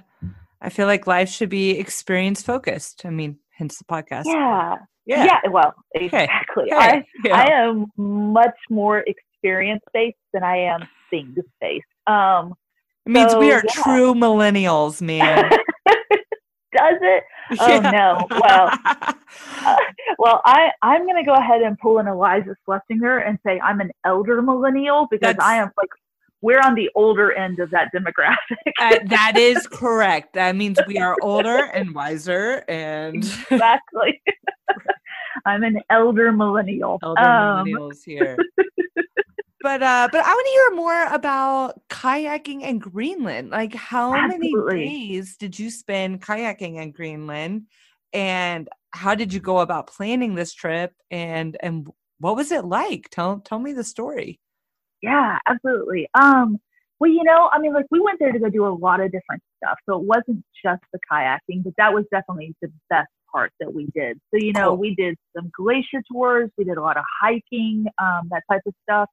I 0.61 0.69
feel 0.69 0.87
like 0.87 1.05
life 1.05 1.29
should 1.29 1.49
be 1.49 1.71
experience 1.71 2.41
focused. 2.41 3.05
I 3.05 3.09
mean, 3.09 3.37
hence 3.51 3.77
the 3.77 3.83
podcast. 3.83 4.23
yeah, 4.25 4.77
Yeah. 5.05 5.25
yeah, 5.25 5.49
well, 5.51 5.75
exactly. 5.93 6.65
Okay. 6.71 6.75
I 6.75 7.03
yeah. 7.23 7.35
I 7.35 7.51
am 7.51 7.85
much 7.97 8.57
more 8.69 9.03
experience 9.05 9.83
based 9.93 10.17
than 10.33 10.43
I 10.43 10.57
am 10.57 10.87
things 11.09 11.37
based. 11.61 11.85
Um, 12.07 12.53
it 13.05 13.11
means 13.11 13.35
we 13.35 13.51
are 13.51 13.63
yeah. 13.63 13.83
true 13.83 14.13
millennials, 14.13 15.01
man. 15.01 15.49
does 16.77 16.99
it? 17.01 17.23
Oh, 17.59 17.79
no. 17.79 18.27
Well, 18.41 18.71
Well, 20.19 20.41
I 20.45 20.71
I'm 20.81 21.05
gonna 21.05 21.23
go 21.25 21.33
ahead 21.33 21.61
and 21.61 21.77
pull 21.77 21.99
an 21.99 22.07
Iliza 22.07 22.55
Shlesinger 22.67 23.27
and 23.27 23.37
say 23.45 23.59
I'm 23.59 23.79
an 23.81 23.91
elder 24.05 24.41
millennial 24.41 25.07
because 25.11 25.35
That's- 25.35 25.45
I 25.45 25.57
am 25.57 25.71
like 25.77 25.89
we're 26.41 26.59
on 26.59 26.75
the 26.75 26.87
older 26.93 27.31
end 27.31 27.57
of 27.59 27.71
that 27.71 27.91
demographic. 27.93 28.37
Uh, 28.79 28.99
that 29.07 29.33
is 29.37 29.65
correct. 29.67 30.33
That 30.33 30.55
means 30.55 30.77
we 30.87 30.99
are 30.99 31.15
older 31.23 31.65
and 31.73 31.95
wiser 31.95 32.63
and 32.67 33.15
exactly. 33.51 34.21
I'm 35.45 35.63
an 35.63 35.79
elder 35.89 36.31
millennial. 36.31 36.99
elder 37.01 37.21
Um, 37.21 37.65
millennials 37.67 38.03
here. 38.05 38.37
But 39.61 39.81
uh 39.81 40.07
but 40.11 40.21
I 40.23 40.29
want 40.29 40.45
to 40.45 40.51
hear 40.51 40.75
more 40.75 41.03
about 41.13 41.81
kayaking 41.89 42.61
in 42.61 42.77
Greenland. 42.79 43.49
Like 43.49 43.73
how 43.73 44.13
Absolutely. 44.15 44.75
many 44.75 45.07
days 45.09 45.37
did 45.37 45.57
you 45.57 45.69
spend 45.71 46.21
kayaking 46.21 46.75
in 46.81 46.91
Greenland 46.91 47.63
and 48.13 48.69
how 48.91 49.15
did 49.15 49.33
you 49.33 49.39
go 49.39 49.59
about 49.59 49.87
planning 49.87 50.35
this 50.35 50.53
trip 50.53 50.93
and 51.11 51.57
and 51.61 51.87
what 52.19 52.35
was 52.35 52.51
it 52.51 52.65
like? 52.65 53.09
Tell 53.11 53.39
tell 53.39 53.59
me 53.59 53.73
the 53.73 53.83
story. 53.83 54.39
Yeah, 55.01 55.37
absolutely. 55.47 56.07
Um, 56.19 56.57
well, 56.99 57.11
you 57.11 57.23
know, 57.23 57.49
I 57.51 57.59
mean, 57.59 57.73
like 57.73 57.85
we 57.91 57.99
went 57.99 58.19
there 58.19 58.31
to 58.31 58.39
go 58.39 58.49
do 58.49 58.65
a 58.65 58.73
lot 58.73 58.99
of 58.99 59.11
different 59.11 59.43
stuff, 59.63 59.77
so 59.87 59.99
it 59.99 60.05
wasn't 60.05 60.43
just 60.63 60.81
the 60.91 60.99
kayaking, 61.11 61.63
but 61.63 61.73
that 61.77 61.93
was 61.93 62.05
definitely 62.11 62.55
the 62.61 62.71
best 62.89 63.09
part 63.31 63.51
that 63.59 63.73
we 63.73 63.87
did. 63.93 64.19
So, 64.31 64.37
you 64.37 64.53
know, 64.53 64.73
we 64.73 64.95
did 64.95 65.15
some 65.35 65.51
glacier 65.55 66.01
tours, 66.11 66.49
we 66.57 66.63
did 66.63 66.77
a 66.77 66.81
lot 66.81 66.97
of 66.97 67.03
hiking, 67.21 67.85
um, 68.01 68.29
that 68.31 68.43
type 68.49 68.61
of 68.65 68.73
stuff. 68.83 69.09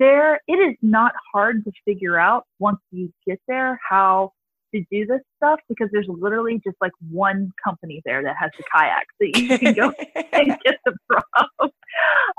There, 0.00 0.40
it 0.48 0.54
is 0.54 0.76
not 0.82 1.12
hard 1.32 1.64
to 1.64 1.72
figure 1.84 2.18
out 2.18 2.44
once 2.58 2.78
you 2.90 3.12
get 3.26 3.38
there 3.46 3.78
how 3.88 4.32
to 4.74 4.84
do 4.90 5.06
this 5.06 5.20
stuff 5.36 5.60
because 5.68 5.88
there's 5.92 6.06
literally 6.08 6.60
just 6.64 6.76
like 6.80 6.92
one 7.10 7.50
company 7.62 8.02
there 8.04 8.22
that 8.22 8.36
has 8.38 8.50
the 8.56 8.64
kayaks 8.74 9.14
that 9.20 9.38
you 9.38 9.58
can 9.58 9.74
go 9.74 9.92
and 10.32 10.56
get 10.64 10.78
them 10.84 10.96
from. 11.06 11.70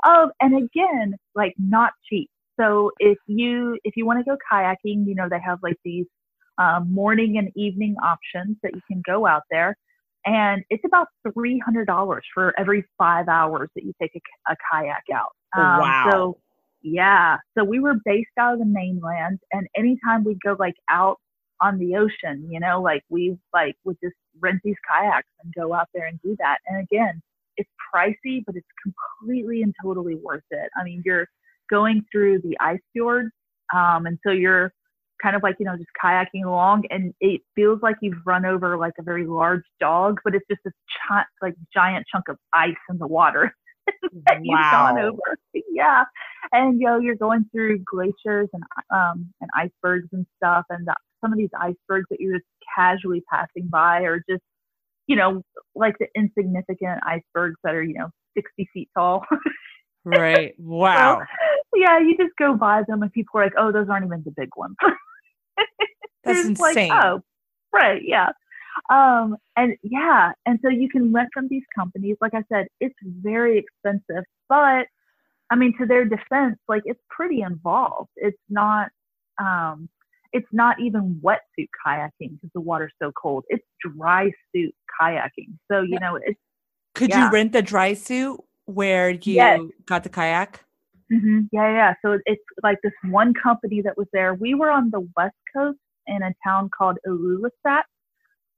Um, 0.06 0.30
and 0.40 0.56
again, 0.56 1.14
like 1.34 1.54
not 1.58 1.92
cheap. 2.08 2.30
So 2.58 2.90
if 2.98 3.18
you 3.26 3.78
if 3.84 3.96
you 3.96 4.06
want 4.06 4.18
to 4.18 4.24
go 4.24 4.36
kayaking, 4.50 5.06
you 5.06 5.14
know 5.14 5.28
they 5.28 5.40
have 5.40 5.58
like 5.62 5.76
these 5.84 6.06
um, 6.58 6.92
morning 6.92 7.38
and 7.38 7.50
evening 7.56 7.96
options 8.02 8.56
that 8.62 8.74
you 8.74 8.80
can 8.86 9.02
go 9.06 9.26
out 9.26 9.42
there, 9.50 9.76
and 10.26 10.62
it's 10.70 10.84
about 10.84 11.08
three 11.32 11.58
hundred 11.64 11.86
dollars 11.86 12.24
for 12.34 12.52
every 12.58 12.84
five 12.98 13.28
hours 13.28 13.70
that 13.74 13.84
you 13.84 13.92
take 14.00 14.12
a, 14.14 14.52
a 14.52 14.56
kayak 14.70 15.04
out. 15.14 15.30
Um, 15.56 15.80
Wow. 15.80 16.08
So 16.10 16.38
yeah, 16.82 17.38
so 17.56 17.64
we 17.64 17.78
were 17.78 17.94
based 18.04 18.30
out 18.38 18.54
of 18.54 18.58
the 18.58 18.66
mainland, 18.66 19.38
and 19.52 19.66
anytime 19.76 20.24
we'd 20.24 20.40
go 20.44 20.56
like 20.58 20.74
out 20.90 21.18
on 21.62 21.78
the 21.78 21.96
ocean, 21.96 22.46
you 22.50 22.60
know, 22.60 22.82
like 22.82 23.02
we 23.08 23.36
like 23.54 23.76
would 23.84 23.96
just 24.02 24.16
rent 24.40 24.60
these 24.64 24.76
kayaks 24.90 25.28
and 25.42 25.54
go 25.54 25.72
out 25.72 25.88
there 25.94 26.06
and 26.06 26.20
do 26.22 26.36
that. 26.38 26.58
And 26.66 26.82
again, 26.82 27.22
it's 27.56 27.70
pricey, 27.94 28.42
but 28.44 28.56
it's 28.56 28.66
completely 28.82 29.62
and 29.62 29.74
totally 29.82 30.16
worth 30.16 30.44
it. 30.50 30.70
I 30.78 30.84
mean, 30.84 31.02
you're 31.04 31.28
going 31.70 32.04
through 32.10 32.40
the 32.40 32.56
ice 32.60 32.80
fjords, 32.92 33.30
um, 33.74 34.06
and 34.06 34.18
so 34.26 34.32
you're 34.32 34.72
kind 35.22 35.36
of 35.36 35.42
like 35.42 35.56
you 35.58 35.66
know 35.66 35.76
just 35.76 35.90
kayaking 36.02 36.44
along, 36.44 36.84
and 36.90 37.14
it 37.20 37.42
feels 37.54 37.80
like 37.82 37.96
you've 38.02 38.26
run 38.26 38.44
over 38.44 38.76
like 38.76 38.94
a 38.98 39.02
very 39.02 39.26
large 39.26 39.62
dog, 39.80 40.18
but 40.24 40.34
it's 40.34 40.46
just 40.50 40.60
a 40.66 40.72
chi- 41.08 41.24
like 41.40 41.54
giant 41.72 42.06
chunk 42.10 42.28
of 42.28 42.36
ice 42.52 42.74
in 42.90 42.98
the 42.98 43.06
water 43.06 43.54
that 44.26 44.40
you've 44.42 44.58
gone 44.58 44.98
over. 44.98 45.38
yeah, 45.70 46.04
and 46.50 46.80
you 46.80 46.86
know 46.86 46.98
you're 46.98 47.14
going 47.14 47.46
through 47.52 47.78
glaciers 47.80 48.48
and 48.52 48.62
um, 48.92 49.32
and 49.40 49.50
icebergs 49.56 50.08
and 50.12 50.26
stuff, 50.36 50.64
and 50.70 50.86
the, 50.86 50.94
some 51.22 51.32
of 51.32 51.38
these 51.38 51.50
icebergs 51.58 52.06
that 52.10 52.20
you're 52.20 52.34
just 52.34 52.46
casually 52.74 53.22
passing 53.30 53.68
by 53.68 54.00
or 54.02 54.22
just 54.28 54.42
you 55.06 55.16
know 55.16 55.42
like 55.74 55.96
the 55.98 56.06
insignificant 56.14 57.00
icebergs 57.06 57.56
that 57.64 57.74
are 57.74 57.82
you 57.82 57.94
know 57.94 58.10
60 58.34 58.68
feet 58.72 58.88
tall. 58.96 59.24
Right. 60.04 60.54
Wow. 60.58 61.22
yeah, 61.76 62.00
you 62.00 62.16
just 62.16 62.34
go 62.36 62.54
by 62.54 62.82
them, 62.88 63.02
and 63.02 63.12
people 63.12 63.38
are 63.40 63.44
like, 63.44 63.52
"Oh, 63.56 63.70
those 63.70 63.88
aren't 63.88 64.04
even 64.04 64.22
the 64.24 64.32
big 64.32 64.48
ones." 64.56 64.74
That's 66.24 66.44
You're 66.44 66.54
like, 66.54 66.76
insane. 66.76 66.92
oh, 66.92 67.20
right, 67.72 68.02
yeah. 68.04 68.30
Um, 68.90 69.36
and 69.56 69.76
yeah, 69.82 70.32
and 70.46 70.58
so 70.62 70.70
you 70.70 70.88
can 70.88 71.12
rent 71.12 71.28
from 71.32 71.48
these 71.48 71.62
companies. 71.74 72.16
Like 72.20 72.34
I 72.34 72.42
said, 72.52 72.66
it's 72.80 72.94
very 73.04 73.58
expensive, 73.58 74.24
but 74.48 74.86
I 75.50 75.56
mean, 75.56 75.76
to 75.78 75.86
their 75.86 76.04
defense, 76.04 76.58
like 76.68 76.82
it's 76.84 77.00
pretty 77.10 77.42
involved. 77.42 78.10
It's 78.16 78.38
not, 78.48 78.88
um, 79.38 79.88
it's 80.32 80.48
not 80.52 80.80
even 80.80 81.20
wetsuit 81.22 81.68
kayaking 81.86 82.32
because 82.40 82.50
the 82.54 82.60
water's 82.60 82.92
so 83.02 83.12
cold. 83.20 83.44
It's 83.48 83.64
dry 83.96 84.30
suit 84.54 84.74
kayaking. 85.00 85.58
So 85.70 85.82
you 85.82 85.98
know, 86.00 86.16
it's 86.16 86.38
Could 86.94 87.10
yeah. 87.10 87.26
you 87.26 87.32
rent 87.32 87.52
the 87.52 87.62
dry 87.62 87.94
suit 87.94 88.40
where 88.66 89.10
you 89.10 89.34
Yes. 89.34 89.60
got 89.86 90.02
the 90.04 90.08
kayak? 90.10 90.64
hmm 91.10 91.40
Yeah, 91.52 91.70
yeah. 91.72 91.94
So 92.04 92.18
it's 92.26 92.42
like 92.62 92.78
this 92.82 92.92
one 93.10 93.34
company 93.34 93.82
that 93.82 93.96
was 93.96 94.06
there. 94.12 94.34
We 94.34 94.54
were 94.54 94.70
on 94.70 94.90
the 94.90 95.06
west 95.16 95.36
coast 95.54 95.78
in 96.06 96.22
a 96.22 96.32
town 96.46 96.70
called 96.76 96.98
Ilulissat, 97.06 97.84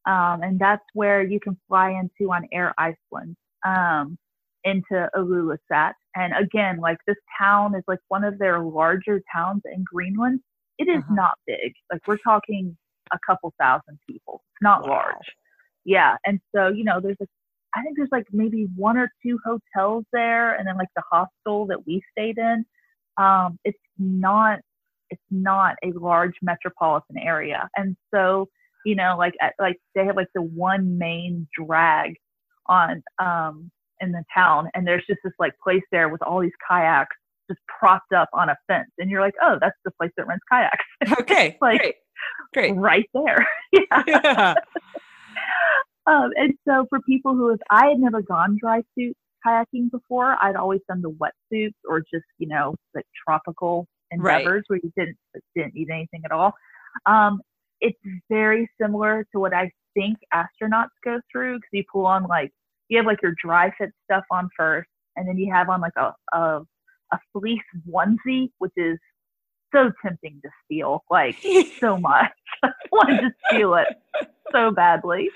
um, 0.07 0.43
and 0.43 0.59
that's 0.59 0.85
where 0.95 1.23
you 1.23 1.41
can 1.41 1.57
fly 1.69 1.91
into 1.91 2.33
on 2.33 2.47
Air 2.53 2.75
Iceland 2.79 3.37
um, 3.67 4.19
into 4.65 5.09
Ilulissat. 5.17 5.93
And 6.15 6.33
again, 6.39 6.79
like 6.81 6.99
this 7.07 7.17
town 7.39 7.75
is 7.75 7.83
like 7.89 7.99
one 8.09 8.25
of 8.25 8.39
their 8.39 8.61
larger 8.61 9.21
towns 9.35 9.63
in 9.65 9.85
Greenland. 9.85 10.41
It 10.79 10.89
is 10.89 11.03
Uh-huh. 11.03 11.15
not 11.15 11.39
big. 11.47 11.75
Like 11.93 12.03
we're 12.07 12.19
talking 12.19 12.77
a 13.13 13.19
couple 13.27 13.53
thousand 13.61 13.99
people. 14.09 14.43
It's 14.55 14.63
not 14.63 14.87
Wow. 14.87 14.89
large. 14.89 15.37
Yeah, 15.85 16.17
and 16.27 16.41
so 16.55 16.69
you 16.69 16.85
know, 16.85 17.01
there's 17.01 17.17
a 17.23 17.27
I 17.75 17.83
think 17.83 17.97
there's 17.97 18.13
like 18.13 18.27
maybe 18.33 18.67
one 18.77 18.97
or 18.99 19.11
two 19.25 19.39
hotels 19.45 20.05
there, 20.13 20.55
and 20.55 20.67
then 20.67 20.77
like 20.77 20.89
the 20.97 21.03
hostel 21.11 21.67
that 21.67 21.87
we 21.87 22.03
stayed 22.13 22.39
in. 22.39 22.65
Um, 23.19 23.59
it's 23.65 23.79
not 23.99 24.61
it's 25.11 25.23
not 25.31 25.77
a 25.85 25.93
large 25.93 26.35
metropolitan 26.43 27.19
area, 27.19 27.69
and 27.77 27.97
so 28.15 28.49
you 28.85 28.95
know, 28.97 29.17
like 29.19 29.35
at, 29.41 29.55
like 29.61 29.79
they 29.95 30.05
have 30.07 30.17
like 30.17 30.29
the 30.35 30.43
one 30.43 30.99
main 30.99 31.49
drag 31.55 32.15
on 32.67 33.03
um 33.21 33.71
in 34.01 34.13
the 34.13 34.25
town, 34.35 34.71
and 34.75 34.87
there's 34.87 35.05
just 35.07 35.21
this 35.25 35.33
like 35.39 35.53
place 35.63 35.83
there 35.93 36.09
with 36.09 36.23
all 36.23 36.41
these 36.41 36.53
kayaks 36.69 37.17
just 37.51 37.61
propped 37.79 38.13
up 38.13 38.29
on 38.33 38.49
a 38.49 38.57
fence, 38.67 38.91
and 38.99 39.11
you're 39.11 39.21
like, 39.21 39.35
oh, 39.43 39.59
that's 39.61 39.77
the 39.85 39.91
place 40.01 40.11
that 40.17 40.27
rents 40.27 40.45
kayaks, 40.51 40.85
Okay. 41.21 41.57
Like- 41.61 41.81
great. 41.81 41.95
Great. 42.53 42.77
right 42.77 43.07
there. 43.15 43.47
yeah. 43.73 44.03
Yeah. 44.07 44.55
Um, 46.07 46.31
and 46.37 46.53
so 46.69 46.87
for 46.91 47.01
people 47.01 47.35
who 47.35 47.49
have, 47.51 47.59
I 47.71 47.87
had 47.87 47.99
never 47.99 48.21
gone 48.21 48.59
dry 48.61 48.83
suit 48.97 49.17
kayaking 49.47 49.91
before. 49.91 50.37
I'd 50.43 50.55
always 50.57 50.81
done 50.89 51.01
the 51.03 51.11
wetsuits 51.11 51.73
or 51.89 52.01
just, 52.01 52.27
you 52.39 52.47
know, 52.47 52.75
like 52.95 53.07
tropical 53.27 53.87
Right. 54.17 54.41
endeavors 54.43 54.65
where 54.69 54.79
you 54.83 54.93
didn't 54.97 55.17
didn't 55.57 55.75
need 55.75 55.89
anything 55.91 56.23
at 56.25 56.31
all. 56.31 56.53
Um, 57.07 57.41
it's 57.81 57.99
very 58.31 58.71
similar 58.81 59.25
to 59.33 59.41
what 59.41 59.53
I 59.53 59.73
think 59.95 60.19
astronauts 60.33 60.91
go 61.05 61.21
through 61.33 61.57
because 61.57 61.69
you 61.73 61.83
pull 61.91 62.07
on 62.07 62.25
like 62.25 62.53
you 62.89 62.99
have 62.99 63.07
like 63.07 63.21
your 63.23 63.35
dry 63.43 63.73
fit 63.77 63.91
stuff 64.05 64.23
on 64.31 64.49
first, 64.57 64.89
and 65.17 65.27
then 65.27 65.37
you 65.37 65.53
have 65.53 65.69
on 65.69 65.81
like 65.81 65.95
a 65.97 66.13
a, 66.37 66.61
a 67.15 67.21
fleece 67.39 67.63
onesie, 67.91 68.51
which 68.59 68.73
is 68.77 68.99
so 69.75 69.91
tempting 70.03 70.41
to 70.45 70.51
steal. 70.65 71.05
Like 71.11 71.37
so 71.81 71.99
much. 71.99 72.33
I 72.65 72.71
want 72.93 73.11
to 73.11 73.17
just 73.29 73.37
steal 73.47 73.75
it 73.75 73.89
so 74.53 74.71
badly. 74.71 75.31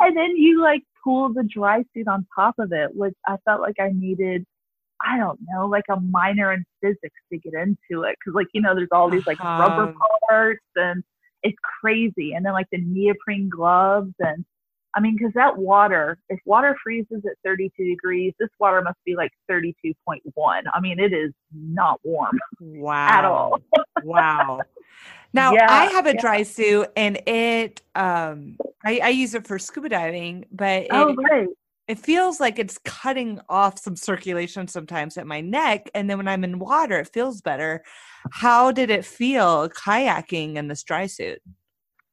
And 0.00 0.16
then 0.16 0.36
you 0.36 0.62
like 0.62 0.82
pull 1.04 1.32
the 1.32 1.44
dry 1.44 1.84
suit 1.94 2.08
on 2.08 2.26
top 2.34 2.56
of 2.58 2.72
it, 2.72 2.94
which 2.94 3.14
I 3.26 3.36
felt 3.44 3.60
like 3.60 3.76
I 3.80 3.90
needed, 3.92 4.44
I 5.04 5.18
don't 5.18 5.40
know, 5.52 5.66
like 5.66 5.84
a 5.90 6.00
minor 6.00 6.52
in 6.52 6.64
physics 6.82 7.20
to 7.32 7.38
get 7.38 7.54
into 7.54 8.02
it. 8.04 8.16
Cause 8.24 8.34
like, 8.34 8.48
you 8.52 8.60
know, 8.60 8.74
there's 8.74 8.88
all 8.92 9.10
these 9.10 9.22
like 9.26 9.38
rubber 9.56 9.84
Uh-huh. 9.84 10.08
parts 10.28 10.64
and 10.76 11.02
it's 11.42 11.58
crazy. 11.80 12.32
And 12.34 12.44
then 12.44 12.52
like 12.52 12.68
the 12.72 12.80
neoprene 12.80 13.48
gloves 13.48 14.12
and 14.20 14.44
I 14.94 15.00
mean, 15.00 15.16
because 15.16 15.32
that 15.34 15.56
water, 15.56 16.18
if 16.28 16.40
water 16.44 16.76
freezes 16.82 17.22
at 17.26 17.36
32 17.44 17.84
degrees, 17.84 18.32
this 18.38 18.48
water 18.58 18.80
must 18.82 18.96
be 19.04 19.14
like 19.16 19.30
32.1. 19.50 19.92
I 20.72 20.80
mean, 20.80 20.98
it 20.98 21.12
is 21.12 21.32
not 21.52 22.00
warm. 22.04 22.38
Wow. 22.60 23.08
At 23.08 23.24
all. 23.24 23.60
wow. 24.02 24.60
Now 25.32 25.52
Yeah, 25.52 25.66
I 25.68 25.86
have 25.86 26.06
a 26.06 26.14
yeah. 26.14 26.20
dry 26.20 26.42
suit 26.42 26.88
and 26.96 27.16
it 27.28 27.82
um 27.94 28.56
I, 28.84 29.00
I 29.02 29.08
use 29.10 29.34
it 29.34 29.46
for 29.46 29.58
scuba 29.58 29.88
diving, 29.90 30.46
but 30.50 30.84
it, 30.84 30.88
Oh, 30.92 31.12
great. 31.12 31.48
it 31.86 31.98
feels 31.98 32.40
like 32.40 32.58
it's 32.58 32.78
cutting 32.78 33.40
off 33.48 33.78
some 33.78 33.96
circulation 33.96 34.68
sometimes 34.68 35.18
at 35.18 35.26
my 35.26 35.40
neck. 35.40 35.90
And 35.94 36.08
then 36.08 36.16
when 36.16 36.28
I'm 36.28 36.44
in 36.44 36.58
water, 36.58 36.98
it 36.98 37.10
feels 37.12 37.40
better. 37.42 37.82
How 38.32 38.72
did 38.72 38.88
it 38.90 39.04
feel 39.04 39.68
kayaking 39.68 40.54
in 40.56 40.68
this 40.68 40.82
dry 40.82 41.06
suit? 41.06 41.40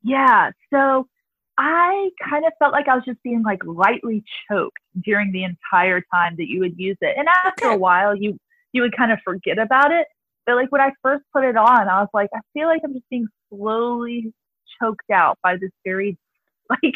Yeah. 0.04 0.52
So 0.74 1.08
I 1.58 2.10
kind 2.28 2.46
of 2.46 2.52
felt 2.60 2.74
like 2.74 2.88
I 2.88 2.96
was 2.96 3.06
just 3.06 3.22
being 3.24 3.44
like 3.44 3.64
lightly 3.66 4.24
choked 4.50 4.78
during 5.04 5.32
the 5.32 5.44
entire 5.44 6.02
time 6.14 6.36
that 6.38 6.50
you 6.50 6.60
would 6.60 6.78
use 6.78 6.98
it. 7.02 7.16
And 7.18 7.28
after 7.28 7.68
okay. 7.68 7.76
a 7.76 7.78
while, 7.78 8.16
you 8.16 8.38
you 8.74 8.82
would 8.82 8.96
kind 8.96 9.12
of 9.12 9.20
forget 9.24 9.58
about 9.58 9.92
it. 9.92 10.08
But 10.46 10.56
like 10.56 10.72
when 10.72 10.82
I 10.82 10.92
first 11.02 11.24
put 11.34 11.46
it 11.46 11.56
on, 11.56 11.88
I 11.88 12.02
was 12.02 12.10
like, 12.14 12.30
I 12.36 12.40
feel 12.54 12.68
like 12.68 12.82
I'm 12.84 12.94
just 12.94 13.10
being 13.10 13.28
slowly 13.50 14.34
choked 14.82 15.10
out 15.12 15.40
by 15.42 15.56
this 15.56 15.72
very 15.84 16.18
like 16.70 16.94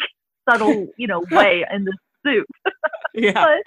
subtle, 0.48 0.88
you 0.96 1.06
know, 1.06 1.24
way 1.30 1.64
in 1.72 1.84
the 1.84 1.96
suit. 2.24 2.46
yeah. 3.14 3.32
but, 3.32 3.62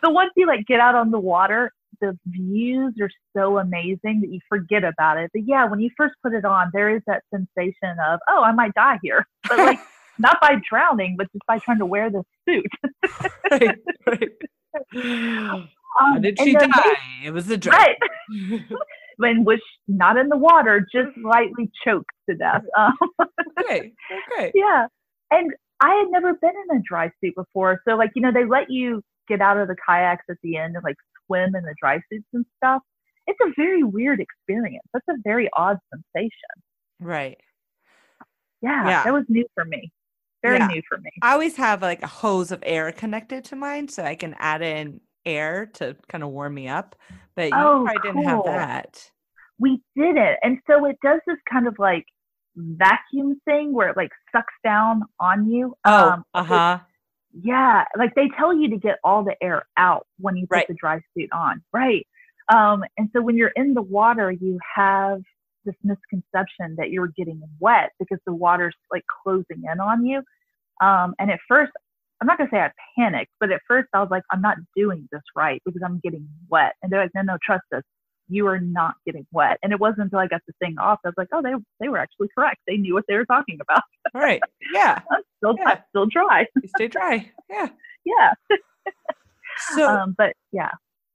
but 0.00 0.12
once 0.14 0.30
you 0.36 0.46
like 0.46 0.66
get 0.66 0.80
out 0.80 0.94
on 0.94 1.10
the 1.10 1.20
water, 1.20 1.70
the 2.00 2.18
views 2.26 2.94
are 3.00 3.10
so 3.36 3.58
amazing 3.58 4.20
that 4.22 4.30
you 4.30 4.40
forget 4.48 4.82
about 4.82 5.18
it. 5.18 5.30
But 5.32 5.42
yeah, 5.46 5.66
when 5.66 5.78
you 5.80 5.90
first 5.96 6.14
put 6.22 6.32
it 6.32 6.44
on, 6.44 6.70
there 6.72 6.94
is 6.94 7.02
that 7.06 7.22
sensation 7.32 7.96
of, 8.08 8.18
oh, 8.28 8.42
I 8.42 8.52
might 8.52 8.74
die 8.74 8.98
here. 9.02 9.26
But 9.48 9.58
like 9.58 9.78
not 10.18 10.38
by 10.40 10.56
drowning, 10.68 11.16
but 11.16 11.30
just 11.32 11.46
by 11.46 11.58
trying 11.58 11.78
to 11.78 11.86
wear 11.86 12.10
the 12.10 12.22
suit. 12.48 12.66
right, 13.50 13.78
right. 14.06 14.28
Um, 14.94 15.68
How 15.98 16.18
did 16.18 16.38
she 16.40 16.52
die? 16.52 16.66
They, 16.66 17.26
it 17.28 17.32
was 17.32 17.50
a 17.50 17.56
drowning. 17.56 17.96
Right. 18.50 18.62
when 19.16 19.44
was 19.44 19.60
not 19.88 20.16
in 20.16 20.28
the 20.28 20.36
water, 20.36 20.80
just 20.80 21.16
lightly 21.22 21.70
choked 21.84 22.10
to 22.28 22.36
death. 22.36 22.62
Um, 22.76 22.96
okay. 23.60 23.92
Okay. 24.32 24.52
Yeah. 24.54 24.86
And 25.30 25.52
I 25.80 25.94
had 25.94 26.08
never 26.10 26.34
been 26.34 26.50
in 26.50 26.76
a 26.76 26.82
dry 26.86 27.10
suit 27.20 27.34
before. 27.34 27.80
So 27.88 27.96
like, 27.96 28.10
you 28.14 28.22
know, 28.22 28.32
they 28.32 28.44
let 28.44 28.70
you 28.70 29.02
get 29.28 29.40
out 29.40 29.56
of 29.56 29.68
the 29.68 29.76
kayaks 29.88 30.24
at 30.28 30.36
the 30.42 30.56
end 30.58 30.74
and 30.74 30.84
like 30.84 30.96
swim 31.26 31.54
in 31.54 31.62
the 31.62 31.74
dry 31.80 32.00
suits 32.10 32.26
and 32.32 32.44
stuff. 32.58 32.82
It's 33.26 33.38
a 33.40 33.52
very 33.56 33.82
weird 33.82 34.20
experience. 34.20 34.84
That's 34.92 35.06
a 35.08 35.14
very 35.24 35.48
odd 35.56 35.78
sensation. 35.90 36.30
Right. 37.00 37.38
Yeah, 38.60 38.88
yeah. 38.88 39.04
that 39.04 39.12
was 39.12 39.24
new 39.28 39.46
for 39.54 39.64
me. 39.64 39.92
Very 40.42 40.58
yeah. 40.58 40.66
new 40.66 40.82
for 40.88 40.98
me. 40.98 41.10
I 41.22 41.32
always 41.32 41.56
have 41.56 41.82
like 41.82 42.02
a 42.02 42.08
hose 42.08 42.50
of 42.50 42.62
air 42.66 42.90
connected 42.92 43.44
to 43.46 43.56
mine 43.56 43.88
so 43.88 44.02
I 44.02 44.16
can 44.16 44.34
add 44.38 44.62
in 44.62 45.00
air 45.24 45.66
to 45.74 45.96
kind 46.08 46.24
of 46.24 46.30
warm 46.30 46.54
me 46.54 46.68
up. 46.68 46.96
But 47.34 47.50
you 47.50 47.56
oh, 47.56 47.84
probably 47.84 48.12
cool. 48.12 48.22
didn't 48.22 48.28
have 48.28 48.44
that. 48.44 49.10
We 49.58 49.80
did 49.96 50.16
it. 50.16 50.38
And 50.42 50.58
so 50.66 50.84
it 50.86 50.98
does 51.02 51.20
this 51.26 51.36
kind 51.50 51.66
of 51.66 51.78
like 51.78 52.04
vacuum 52.56 53.40
thing 53.44 53.72
where 53.72 53.88
it 53.88 53.96
like 53.96 54.10
sucks 54.32 54.54
down 54.64 55.02
on 55.20 55.50
you. 55.50 55.76
Oh, 55.84 56.10
um, 56.10 56.24
uh-huh. 56.34 56.80
yeah. 57.32 57.84
Like 57.96 58.14
they 58.14 58.28
tell 58.36 58.54
you 58.54 58.70
to 58.70 58.76
get 58.76 58.98
all 59.04 59.24
the 59.24 59.36
air 59.42 59.66
out 59.76 60.06
when 60.18 60.36
you 60.36 60.46
put 60.46 60.56
right. 60.56 60.68
the 60.68 60.74
dry 60.74 61.00
suit 61.16 61.30
on. 61.32 61.62
Right. 61.72 62.06
Um, 62.52 62.82
and 62.98 63.08
so 63.12 63.22
when 63.22 63.36
you're 63.36 63.52
in 63.54 63.74
the 63.74 63.82
water, 63.82 64.30
you 64.30 64.58
have 64.74 65.22
this 65.64 65.74
misconception 65.82 66.76
that 66.76 66.90
you're 66.90 67.12
getting 67.16 67.42
wet 67.60 67.90
because 67.98 68.18
the 68.26 68.34
water's 68.34 68.74
like 68.90 69.04
closing 69.22 69.62
in 69.70 69.80
on 69.80 70.04
you. 70.04 70.22
Um, 70.80 71.14
and 71.18 71.30
at 71.30 71.38
first, 71.48 71.72
I'm 72.20 72.26
not 72.26 72.38
gonna 72.38 72.50
say 72.52 72.60
I 72.60 72.70
panicked, 72.96 73.32
but 73.40 73.50
at 73.50 73.60
first 73.66 73.88
I 73.92 74.00
was 74.00 74.08
like, 74.10 74.22
I'm 74.30 74.40
not 74.40 74.58
doing 74.76 75.08
this 75.10 75.22
right 75.34 75.60
because 75.64 75.82
I'm 75.84 76.00
getting 76.02 76.28
wet. 76.48 76.74
And 76.82 76.92
they're 76.92 77.02
like, 77.02 77.10
no, 77.14 77.22
no, 77.22 77.36
trust 77.44 77.64
us, 77.74 77.82
you 78.28 78.46
are 78.46 78.60
not 78.60 78.94
getting 79.04 79.26
wet. 79.32 79.58
And 79.62 79.72
it 79.72 79.80
wasn't 79.80 80.02
until 80.02 80.18
I 80.18 80.26
got 80.26 80.40
the 80.46 80.54
thing 80.58 80.76
off, 80.78 81.00
I 81.04 81.08
was 81.08 81.14
like, 81.16 81.28
oh, 81.32 81.42
they 81.42 81.52
they 81.80 81.88
were 81.88 81.98
actually 81.98 82.28
correct. 82.36 82.58
They 82.66 82.76
knew 82.76 82.94
what 82.94 83.04
they 83.08 83.16
were 83.16 83.26
talking 83.26 83.58
about. 83.60 83.82
Right. 84.14 84.40
Yeah. 84.72 85.00
I'm 85.10 85.22
still 85.38 85.54
yeah. 85.58 85.80
still 85.90 86.06
dry. 86.06 86.46
You 86.60 86.68
stay 86.76 86.88
dry. 86.88 87.30
Yeah. 87.50 87.68
yeah. 88.04 88.32
so, 89.74 89.88
um, 89.88 90.14
but 90.16 90.34
yeah. 90.52 90.70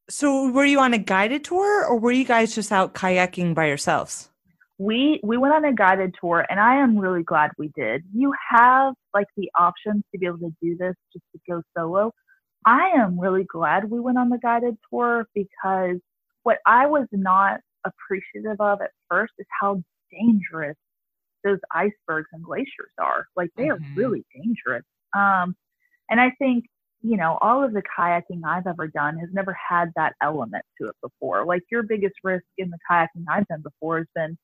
So 0.09 0.49
were 0.51 0.65
you 0.65 0.79
on 0.79 0.93
a 0.93 0.97
guided 0.97 1.43
tour 1.43 1.85
or 1.85 1.99
were 1.99 2.11
you 2.11 2.25
guys 2.25 2.55
just 2.55 2.71
out 2.71 2.93
kayaking 2.93 3.53
by 3.53 3.67
yourselves? 3.67 4.29
We 4.77 5.19
we 5.23 5.37
went 5.37 5.53
on 5.53 5.65
a 5.65 5.73
guided 5.73 6.13
tour 6.19 6.45
and 6.49 6.59
i 6.59 6.75
am 6.75 6.97
really 6.97 7.23
glad 7.23 7.51
we 7.57 7.71
did. 7.75 8.03
You 8.13 8.33
have 8.49 8.93
like 9.13 9.27
the 9.35 9.49
options 9.57 10.03
to 10.11 10.19
be 10.19 10.27
able 10.27 10.39
to 10.39 10.53
do 10.61 10.77
this 10.77 10.93
just 11.11 11.25
to 11.33 11.39
go 11.49 11.61
solo. 11.75 12.11
I 12.65 12.89
am 12.95 13.19
really 13.19 13.45
glad 13.45 13.89
we 13.89 13.99
went 13.99 14.17
on 14.17 14.29
the 14.29 14.37
guided 14.37 14.77
tour 14.89 15.27
because 15.33 15.97
what 16.43 16.59
i 16.65 16.85
was 16.85 17.07
not 17.11 17.59
appreciative 17.85 18.59
of 18.59 18.81
at 18.81 18.91
first 19.09 19.33
is 19.39 19.47
how 19.59 19.81
dangerous 20.11 20.75
those 21.43 21.59
icebergs 21.71 22.27
and 22.33 22.43
glaciers 22.43 22.91
are. 22.99 23.27
Like 23.35 23.49
they 23.55 23.63
mm-hmm. 23.63 23.83
are 23.83 23.95
really 23.95 24.25
dangerous. 24.35 24.83
Um 25.15 25.55
and 26.09 26.21
i 26.21 26.31
think 26.37 26.65
you 27.01 27.17
know 27.17 27.37
all 27.41 27.63
of 27.63 27.73
the 27.73 27.83
kayaking 27.97 28.41
i've 28.45 28.67
ever 28.67 28.87
done 28.87 29.17
has 29.17 29.29
never 29.33 29.55
had 29.69 29.91
that 29.95 30.13
element 30.21 30.65
to 30.79 30.87
it 30.87 30.95
before. 31.01 31.45
Like 31.45 31.63
your 31.71 31.81
biggest 31.81 32.15
risk 32.23 32.45
in 32.59 32.69
the 32.69 32.77
kayaking 32.89 33.25
i've 33.27 33.47
done 33.47 33.63
before 33.63 33.97
has 33.97 34.07
been 34.13 34.37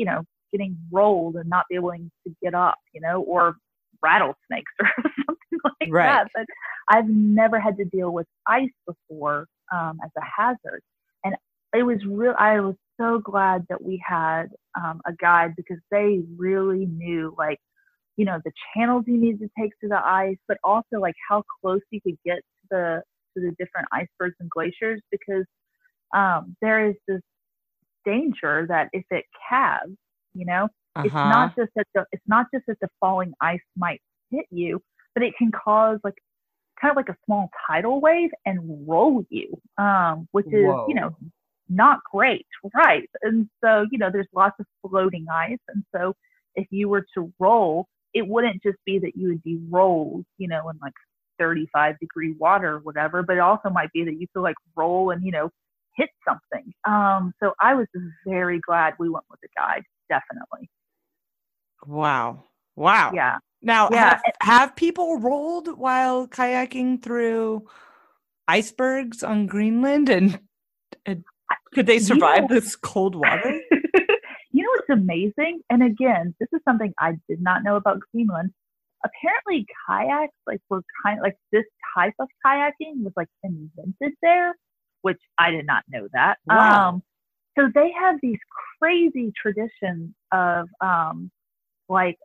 you 0.00 0.06
know, 0.06 0.22
getting 0.50 0.78
rolled 0.90 1.36
and 1.36 1.48
not 1.50 1.66
be 1.68 1.74
able 1.74 1.90
to 1.90 2.34
get 2.42 2.54
up, 2.54 2.76
you 2.94 3.02
know, 3.02 3.20
or 3.20 3.54
rattlesnakes 4.02 4.72
or 4.80 4.90
something 4.96 5.58
like 5.62 5.90
right. 5.90 6.06
that. 6.06 6.28
But 6.34 6.46
I've 6.88 7.06
never 7.06 7.60
had 7.60 7.76
to 7.76 7.84
deal 7.84 8.10
with 8.10 8.26
ice 8.46 8.70
before 8.86 9.46
um, 9.70 9.98
as 10.02 10.10
a 10.16 10.22
hazard. 10.24 10.80
And 11.22 11.34
it 11.74 11.82
was 11.82 11.98
real, 12.08 12.34
I 12.38 12.60
was 12.60 12.76
so 12.98 13.18
glad 13.18 13.66
that 13.68 13.84
we 13.84 14.02
had 14.02 14.46
um, 14.74 15.02
a 15.06 15.12
guide 15.20 15.52
because 15.54 15.78
they 15.90 16.20
really 16.38 16.86
knew 16.86 17.34
like, 17.36 17.58
you 18.16 18.24
know, 18.24 18.38
the 18.42 18.52
channels 18.74 19.04
you 19.06 19.18
need 19.18 19.38
to 19.40 19.50
take 19.60 19.78
to 19.80 19.88
the 19.88 20.00
ice, 20.02 20.38
but 20.48 20.56
also 20.64 20.98
like 20.98 21.14
how 21.28 21.44
close 21.60 21.82
you 21.90 22.00
could 22.00 22.16
get 22.24 22.36
to 22.36 22.66
the 22.70 23.02
to 23.36 23.42
the 23.42 23.54
different 23.58 23.86
icebergs 23.92 24.34
and 24.40 24.48
glaciers 24.48 25.00
because 25.10 25.44
um, 26.14 26.56
there 26.62 26.88
is 26.88 26.96
this 27.06 27.20
danger 28.04 28.66
that 28.68 28.88
if 28.92 29.04
it 29.10 29.24
calves, 29.48 29.96
you 30.34 30.46
know, 30.46 30.68
uh-huh. 30.96 31.04
it's 31.04 31.14
not 31.14 31.56
just 31.56 31.70
that 31.76 31.86
the 31.94 32.04
it's 32.12 32.22
not 32.26 32.46
just 32.52 32.66
that 32.66 32.78
the 32.80 32.88
falling 33.00 33.32
ice 33.40 33.60
might 33.76 34.00
hit 34.30 34.46
you, 34.50 34.82
but 35.14 35.22
it 35.22 35.34
can 35.36 35.50
cause 35.52 35.98
like 36.04 36.14
kind 36.80 36.90
of 36.90 36.96
like 36.96 37.08
a 37.08 37.16
small 37.26 37.50
tidal 37.66 38.00
wave 38.00 38.30
and 38.46 38.88
roll 38.88 39.24
you, 39.28 39.60
um, 39.78 40.28
which 40.32 40.46
is 40.46 40.66
Whoa. 40.66 40.86
you 40.88 40.94
know 40.94 41.16
not 41.68 42.00
great, 42.10 42.46
right? 42.74 43.08
And 43.22 43.48
so 43.62 43.86
you 43.90 43.98
know 43.98 44.10
there's 44.12 44.28
lots 44.34 44.56
of 44.58 44.66
floating 44.88 45.26
ice, 45.32 45.58
and 45.68 45.84
so 45.94 46.14
if 46.56 46.66
you 46.70 46.88
were 46.88 47.06
to 47.14 47.32
roll, 47.38 47.86
it 48.14 48.26
wouldn't 48.26 48.62
just 48.62 48.78
be 48.84 48.98
that 48.98 49.16
you 49.16 49.28
would 49.28 49.42
be 49.42 49.60
rolled, 49.68 50.24
you 50.38 50.48
know, 50.48 50.68
in 50.68 50.78
like 50.82 50.92
35 51.38 51.98
degree 51.98 52.32
water 52.32 52.74
or 52.74 52.78
whatever, 52.80 53.22
but 53.22 53.36
it 53.36 53.40
also 53.40 53.70
might 53.70 53.92
be 53.92 54.04
that 54.04 54.20
you 54.20 54.26
could 54.34 54.42
like 54.42 54.56
roll 54.76 55.10
and 55.10 55.24
you 55.24 55.32
know 55.32 55.50
hit 55.96 56.10
something. 56.26 56.72
Um, 56.86 57.32
so 57.42 57.52
I 57.60 57.74
was 57.74 57.86
very 58.26 58.60
glad 58.60 58.94
we 58.98 59.08
went 59.08 59.24
with 59.30 59.40
a 59.44 59.60
guide, 59.60 59.84
definitely. 60.08 60.70
Wow. 61.86 62.44
Wow. 62.76 63.12
Yeah. 63.14 63.38
Now, 63.62 63.88
yeah. 63.90 64.10
Have, 64.10 64.22
have 64.42 64.76
people 64.76 65.18
rolled 65.18 65.78
while 65.78 66.26
kayaking 66.26 67.02
through 67.02 67.66
icebergs 68.48 69.22
on 69.22 69.46
Greenland 69.46 70.08
and, 70.08 70.40
and 71.06 71.24
could 71.74 71.86
they 71.86 71.98
survive 71.98 72.48
this 72.48 72.74
cold 72.76 73.14
water? 73.14 73.60
you 74.52 74.62
know 74.62 74.70
what's 74.76 74.90
amazing? 74.90 75.60
And 75.70 75.82
again, 75.82 76.34
this 76.40 76.48
is 76.52 76.60
something 76.64 76.92
I 76.98 77.12
did 77.28 77.40
not 77.40 77.62
know 77.62 77.76
about 77.76 78.00
Greenland. 78.12 78.50
Apparently, 79.04 79.66
kayaks 79.88 80.34
like 80.46 80.60
were 80.68 80.82
kind 81.04 81.18
of 81.18 81.22
like 81.22 81.36
this 81.52 81.64
type 81.94 82.14
of 82.18 82.28
kayaking 82.44 83.02
was 83.02 83.12
like 83.16 83.28
invented 83.42 84.12
there 84.20 84.54
which 85.02 85.20
I 85.38 85.50
did 85.50 85.66
not 85.66 85.84
know 85.88 86.08
that. 86.12 86.38
Wow. 86.46 86.88
Um, 86.88 87.02
so 87.58 87.68
they 87.74 87.92
have 87.98 88.16
these 88.22 88.38
crazy 88.78 89.32
traditions 89.40 90.14
of 90.32 90.68
um, 90.80 91.30
like 91.88 92.18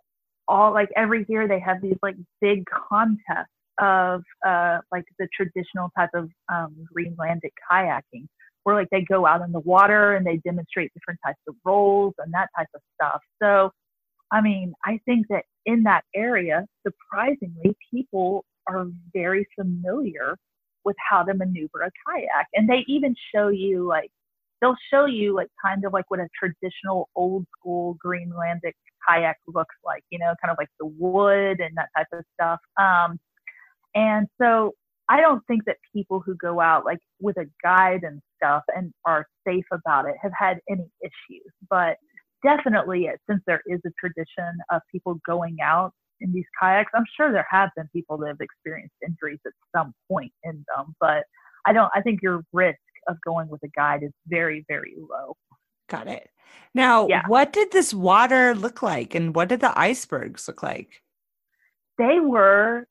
all 0.48 0.72
like 0.74 0.90
every 0.96 1.26
year 1.28 1.48
they 1.48 1.60
have 1.60 1.82
these 1.82 1.98
like 2.04 2.16
big 2.40 2.64
contests 2.70 3.50
of 3.80 4.24
uh, 4.46 4.80
like 4.92 5.04
the 5.20 5.28
traditional 5.34 5.90
type 5.98 6.12
of 6.14 6.30
um, 6.54 6.76
Greenlandic 6.96 7.52
kayaking 7.70 8.28
where 8.66 8.76
like 8.76 8.90
they 8.90 9.02
go 9.02 9.28
out 9.28 9.42
in 9.42 9.52
the 9.52 9.60
water 9.60 10.16
and 10.16 10.26
they 10.26 10.38
demonstrate 10.38 10.92
different 10.94 11.20
types 11.24 11.40
of 11.48 11.56
rolls 11.64 12.16
and 12.18 12.34
that 12.34 12.50
type 12.58 12.68
of 12.74 12.82
stuff. 12.96 13.22
So, 13.42 13.70
I 14.32 14.42
mean, 14.42 14.74
I 14.84 15.00
think 15.06 15.28
that 15.30 15.44
in 15.68 15.84
that 15.84 16.04
area, 16.16 16.66
surprisingly, 16.86 17.76
people 17.92 18.44
are 18.68 18.88
very 19.14 19.48
familiar 19.58 20.36
with 20.86 20.96
how 21.10 21.24
to 21.24 21.34
maneuver 21.34 21.82
a 21.82 21.92
kayak. 22.08 22.48
And 22.54 22.70
they 22.70 22.84
even 22.88 23.16
show 23.34 23.50
you 23.50 23.88
like 23.88 24.12
they'll 24.62 24.76
show 24.92 25.06
you 25.06 25.36
like 25.36 25.50
kind 25.64 25.86
of 25.86 25.94
like 25.94 26.06
what 26.10 26.20
a 26.20 26.28
traditional 26.40 27.10
old 27.16 27.46
school 27.58 27.98
Greenlandic 28.06 28.74
kayak 29.08 29.38
looks 29.48 29.76
like, 29.84 30.04
you 30.10 30.20
know, 30.20 30.34
kind 30.42 30.52
of 30.52 30.58
like 30.58 30.70
the 30.80 30.86
wood 30.86 31.60
and 31.60 31.76
that 31.76 31.90
type 31.96 32.08
of 32.14 32.24
stuff. 32.34 32.60
Um, 32.80 33.20
and 33.94 34.28
so 34.42 34.74
I 35.10 35.22
don't 35.22 35.46
think 35.48 35.66
that 35.66 35.78
people 35.94 36.22
who 36.26 36.36
go 36.36 36.60
out 36.60 36.86
like 36.86 37.00
with 37.20 37.38
a 37.38 37.46
guide 37.64 38.02
and 38.04 38.22
stuff 38.38 38.64
and 38.76 38.92
are 39.06 39.28
safe 39.48 39.66
about 39.72 40.06
it 40.08 40.16
have 40.22 40.32
had 40.38 40.60
any 40.70 40.90
issues. 41.02 41.52
But 41.70 41.98
definitely, 42.44 43.10
since 43.30 43.42
there 43.46 43.62
is 43.68 43.80
a 43.86 43.92
tradition 44.00 44.52
of 44.72 44.82
people 44.92 45.20
going 45.26 45.58
out 45.62 45.94
in 46.22 46.32
these 46.32 46.46
kayaks. 46.62 46.92
I'm 46.94 47.06
sure 47.18 47.32
there 47.32 47.48
have 47.50 47.70
been 47.76 47.88
people 47.94 48.18
that 48.20 48.28
have 48.28 48.42
experienced 48.42 48.96
injuries 49.06 49.40
at 49.46 49.54
some 49.76 49.94
point 50.10 50.32
in 50.44 50.66
them, 50.76 50.96
but 51.00 51.24
I 51.66 51.74
don't. 51.74 51.92
I 51.96 52.02
think 52.02 52.22
your 52.22 52.44
risk 52.54 52.80
of 53.08 53.18
going 53.26 53.50
with 53.50 53.62
a 53.64 53.70
guide 53.70 54.04
is 54.04 54.12
very, 54.28 54.66
very 54.68 54.96
low. 54.98 55.36
Got 55.90 56.08
it. 56.08 56.30
Now, 56.74 57.08
yeah. 57.08 57.24
what 57.28 57.54
did 57.54 57.72
this 57.72 57.94
water 57.94 58.56
look 58.56 58.82
like, 58.82 59.16
and 59.16 59.36
what 59.36 59.50
did 59.50 59.60
the 59.60 59.78
icebergs 59.78 60.48
look 60.48 60.64
like? 60.64 61.02
They 61.98 62.20
were 62.20 62.86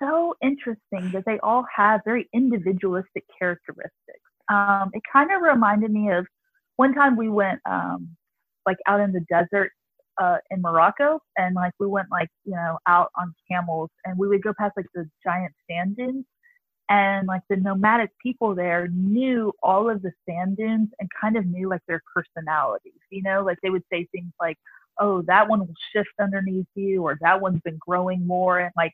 so 0.00 0.34
interesting 0.42 1.10
that 1.12 1.24
they 1.26 1.38
all 1.42 1.64
have 1.74 2.00
very 2.04 2.28
individualistic 2.32 3.24
characteristics. 3.38 3.92
Um, 4.50 4.90
it 4.92 5.02
kind 5.12 5.30
of 5.32 5.42
reminded 5.42 5.90
me 5.90 6.10
of 6.10 6.26
one 6.76 6.94
time 6.94 7.16
we 7.16 7.28
went 7.28 7.60
um, 7.68 8.16
like 8.64 8.78
out 8.86 9.00
in 9.00 9.12
the 9.12 9.24
desert 9.28 9.72
uh, 10.18 10.38
in 10.50 10.60
Morocco, 10.60 11.20
and 11.36 11.54
like 11.54 11.72
we 11.78 11.86
went 11.86 12.08
like 12.10 12.28
you 12.44 12.52
know 12.52 12.78
out 12.86 13.10
on 13.16 13.34
camels, 13.50 13.90
and 14.04 14.18
we 14.18 14.28
would 14.28 14.42
go 14.42 14.52
past 14.58 14.74
like 14.76 14.86
the 14.94 15.08
giant 15.24 15.52
sand 15.70 15.96
dunes, 15.96 16.24
and 16.88 17.26
like 17.26 17.42
the 17.48 17.56
nomadic 17.56 18.10
people 18.22 18.54
there 18.54 18.88
knew 18.88 19.52
all 19.62 19.88
of 19.90 20.02
the 20.02 20.12
sand 20.28 20.56
dunes 20.56 20.88
and 20.98 21.08
kind 21.20 21.36
of 21.36 21.46
knew 21.46 21.68
like 21.68 21.82
their 21.86 22.02
personalities. 22.14 22.92
You 23.10 23.22
know, 23.22 23.42
like 23.42 23.58
they 23.62 23.70
would 23.70 23.84
say 23.92 24.08
things 24.12 24.32
like, 24.40 24.56
"Oh, 24.98 25.22
that 25.22 25.48
one 25.48 25.60
will 25.60 25.74
shift 25.92 26.10
underneath 26.20 26.68
you," 26.74 27.02
or 27.02 27.16
"That 27.20 27.40
one's 27.40 27.60
been 27.62 27.78
growing 27.78 28.26
more," 28.26 28.58
and 28.58 28.72
like 28.76 28.92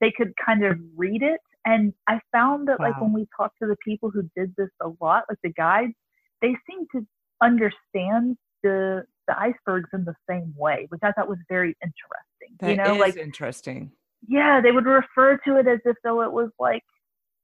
they 0.00 0.12
could 0.16 0.32
kind 0.44 0.64
of 0.64 0.78
read 0.96 1.22
it. 1.22 1.40
And 1.64 1.92
I 2.06 2.20
found 2.32 2.68
that 2.68 2.80
wow. 2.80 2.88
like 2.88 3.00
when 3.00 3.12
we 3.12 3.26
talked 3.36 3.56
to 3.62 3.68
the 3.68 3.76
people 3.84 4.10
who 4.10 4.28
did 4.36 4.54
this 4.56 4.70
a 4.80 4.90
lot, 5.00 5.24
like 5.28 5.38
the 5.42 5.52
guides, 5.52 5.94
they 6.40 6.56
seemed 6.68 6.88
to 6.94 7.06
understand 7.42 8.36
the 8.62 9.04
the 9.26 9.38
icebergs 9.38 9.90
in 9.92 10.04
the 10.04 10.14
same 10.28 10.54
way, 10.56 10.86
which 10.88 11.00
I 11.02 11.12
thought 11.12 11.28
was 11.28 11.38
very 11.48 11.76
interesting. 11.82 12.56
That 12.60 12.70
you 12.70 12.76
know, 12.76 12.94
is 12.94 13.00
like 13.00 13.16
interesting. 13.16 13.92
Yeah, 14.26 14.60
they 14.60 14.72
would 14.72 14.86
refer 14.86 15.38
to 15.46 15.58
it 15.58 15.66
as 15.66 15.80
if 15.84 15.96
though 16.02 16.22
it 16.22 16.32
was 16.32 16.50
like 16.58 16.82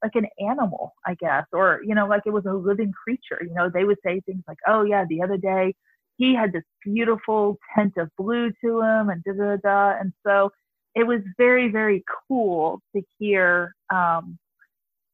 like 0.03 0.14
an 0.14 0.27
animal, 0.38 0.94
I 1.07 1.14
guess, 1.14 1.44
or 1.53 1.81
you 1.85 1.94
know, 1.94 2.07
like 2.07 2.22
it 2.27 2.33
was 2.33 2.44
a 2.46 2.53
living 2.53 2.92
creature. 2.92 3.42
You 3.42 3.55
know, 3.55 3.70
they 3.72 3.85
would 3.85 3.98
say 4.05 4.20
things 4.20 4.42
like, 4.48 4.59
"Oh 4.66 4.83
yeah, 4.83 5.05
the 5.09 5.22
other 5.22 5.37
day 5.37 5.74
he 6.16 6.35
had 6.35 6.53
this 6.53 6.64
beautiful 6.85 7.59
tint 7.77 7.94
of 7.96 8.11
blue 8.18 8.50
to 8.64 8.81
him," 8.81 9.09
and 9.11 9.22
da 9.24 9.33
da 9.33 9.57
da. 9.57 9.98
And 9.98 10.12
so 10.27 10.50
it 10.94 11.07
was 11.07 11.20
very 11.38 11.70
very 11.70 12.05
cool 12.29 12.81
to 12.94 13.03
hear 13.18 13.74
um, 13.92 14.38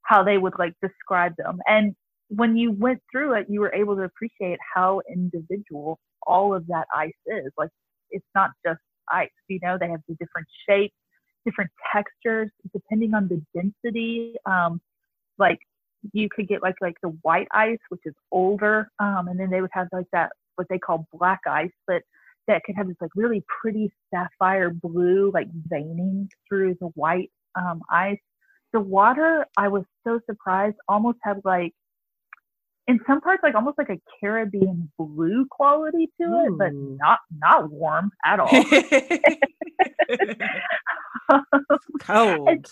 how 0.02 0.22
they 0.22 0.38
would 0.38 0.54
like 0.58 0.74
describe 0.82 1.34
them. 1.36 1.60
And 1.66 1.94
when 2.30 2.56
you 2.56 2.72
went 2.72 3.02
through 3.10 3.34
it, 3.34 3.46
you 3.48 3.60
were 3.60 3.74
able 3.74 3.96
to 3.96 4.02
appreciate 4.02 4.58
how 4.74 5.02
individual 5.12 5.98
all 6.26 6.54
of 6.54 6.66
that 6.68 6.86
ice 6.94 7.12
is. 7.26 7.52
Like 7.58 7.70
it's 8.10 8.26
not 8.34 8.50
just 8.64 8.80
ice, 9.10 9.28
you 9.48 9.58
know, 9.62 9.76
they 9.78 9.88
have 9.88 10.00
the 10.08 10.14
different 10.14 10.46
shapes, 10.68 10.94
different 11.44 11.70
textures, 11.92 12.50
depending 12.72 13.14
on 13.14 13.28
the 13.28 13.42
density. 13.54 14.34
Um, 14.46 14.80
like 15.38 15.58
you 16.12 16.28
could 16.30 16.46
get 16.46 16.62
like 16.62 16.76
like 16.80 16.94
the 17.02 17.08
white 17.22 17.48
ice, 17.52 17.78
which 17.88 18.02
is 18.04 18.14
older, 18.30 18.88
um, 19.00 19.26
and 19.28 19.38
then 19.38 19.50
they 19.50 19.60
would 19.60 19.70
have 19.72 19.88
like 19.92 20.06
that 20.12 20.30
what 20.54 20.68
they 20.68 20.78
call 20.78 21.08
black 21.12 21.40
ice, 21.48 21.72
but 21.86 22.02
that 22.46 22.62
could 22.64 22.76
have 22.76 22.86
this 22.86 22.96
like 23.00 23.10
really 23.16 23.42
pretty 23.60 23.90
sapphire 24.12 24.70
blue 24.70 25.30
like 25.34 25.48
veining 25.68 26.28
through 26.48 26.76
the 26.80 26.86
white 26.94 27.30
um, 27.56 27.82
ice. 27.90 28.18
The 28.72 28.80
water, 28.80 29.46
I 29.56 29.66
was 29.66 29.82
so 30.06 30.20
surprised, 30.26 30.76
almost 30.88 31.18
had 31.24 31.40
like 31.44 31.72
in 32.90 32.98
some 33.07 33.20
parts 33.20 33.40
like 33.44 33.55
almost 33.55 33.79
like 33.79 33.88
a 33.88 34.00
Caribbean 34.20 34.90
blue 34.98 35.46
quality 35.48 36.11
to 36.20 36.26
Ooh. 36.26 36.46
it, 36.46 36.59
but 36.59 36.72
not 36.72 37.20
not 37.38 37.70
warm 37.70 38.11
at 38.24 38.40
all. 38.40 38.48
Cold. 42.00 42.48
And, 42.48 42.66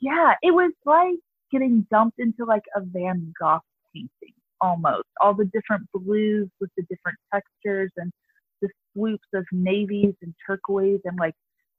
yeah, 0.00 0.34
it 0.42 0.52
was 0.52 0.72
like 0.84 1.16
getting 1.50 1.86
dumped 1.90 2.18
into 2.18 2.44
like 2.44 2.64
a 2.76 2.80
Van 2.82 3.32
Gogh 3.40 3.60
painting 3.94 4.34
almost. 4.60 5.08
All 5.22 5.32
the 5.32 5.46
different 5.46 5.88
blues 5.94 6.50
with 6.60 6.68
the 6.76 6.82
different 6.90 7.16
textures 7.32 7.90
and 7.96 8.12
the 8.60 8.68
swoops 8.92 9.28
of 9.34 9.46
navies 9.52 10.14
and 10.20 10.34
turquoise 10.46 11.00
and 11.04 11.18
like 11.18 11.34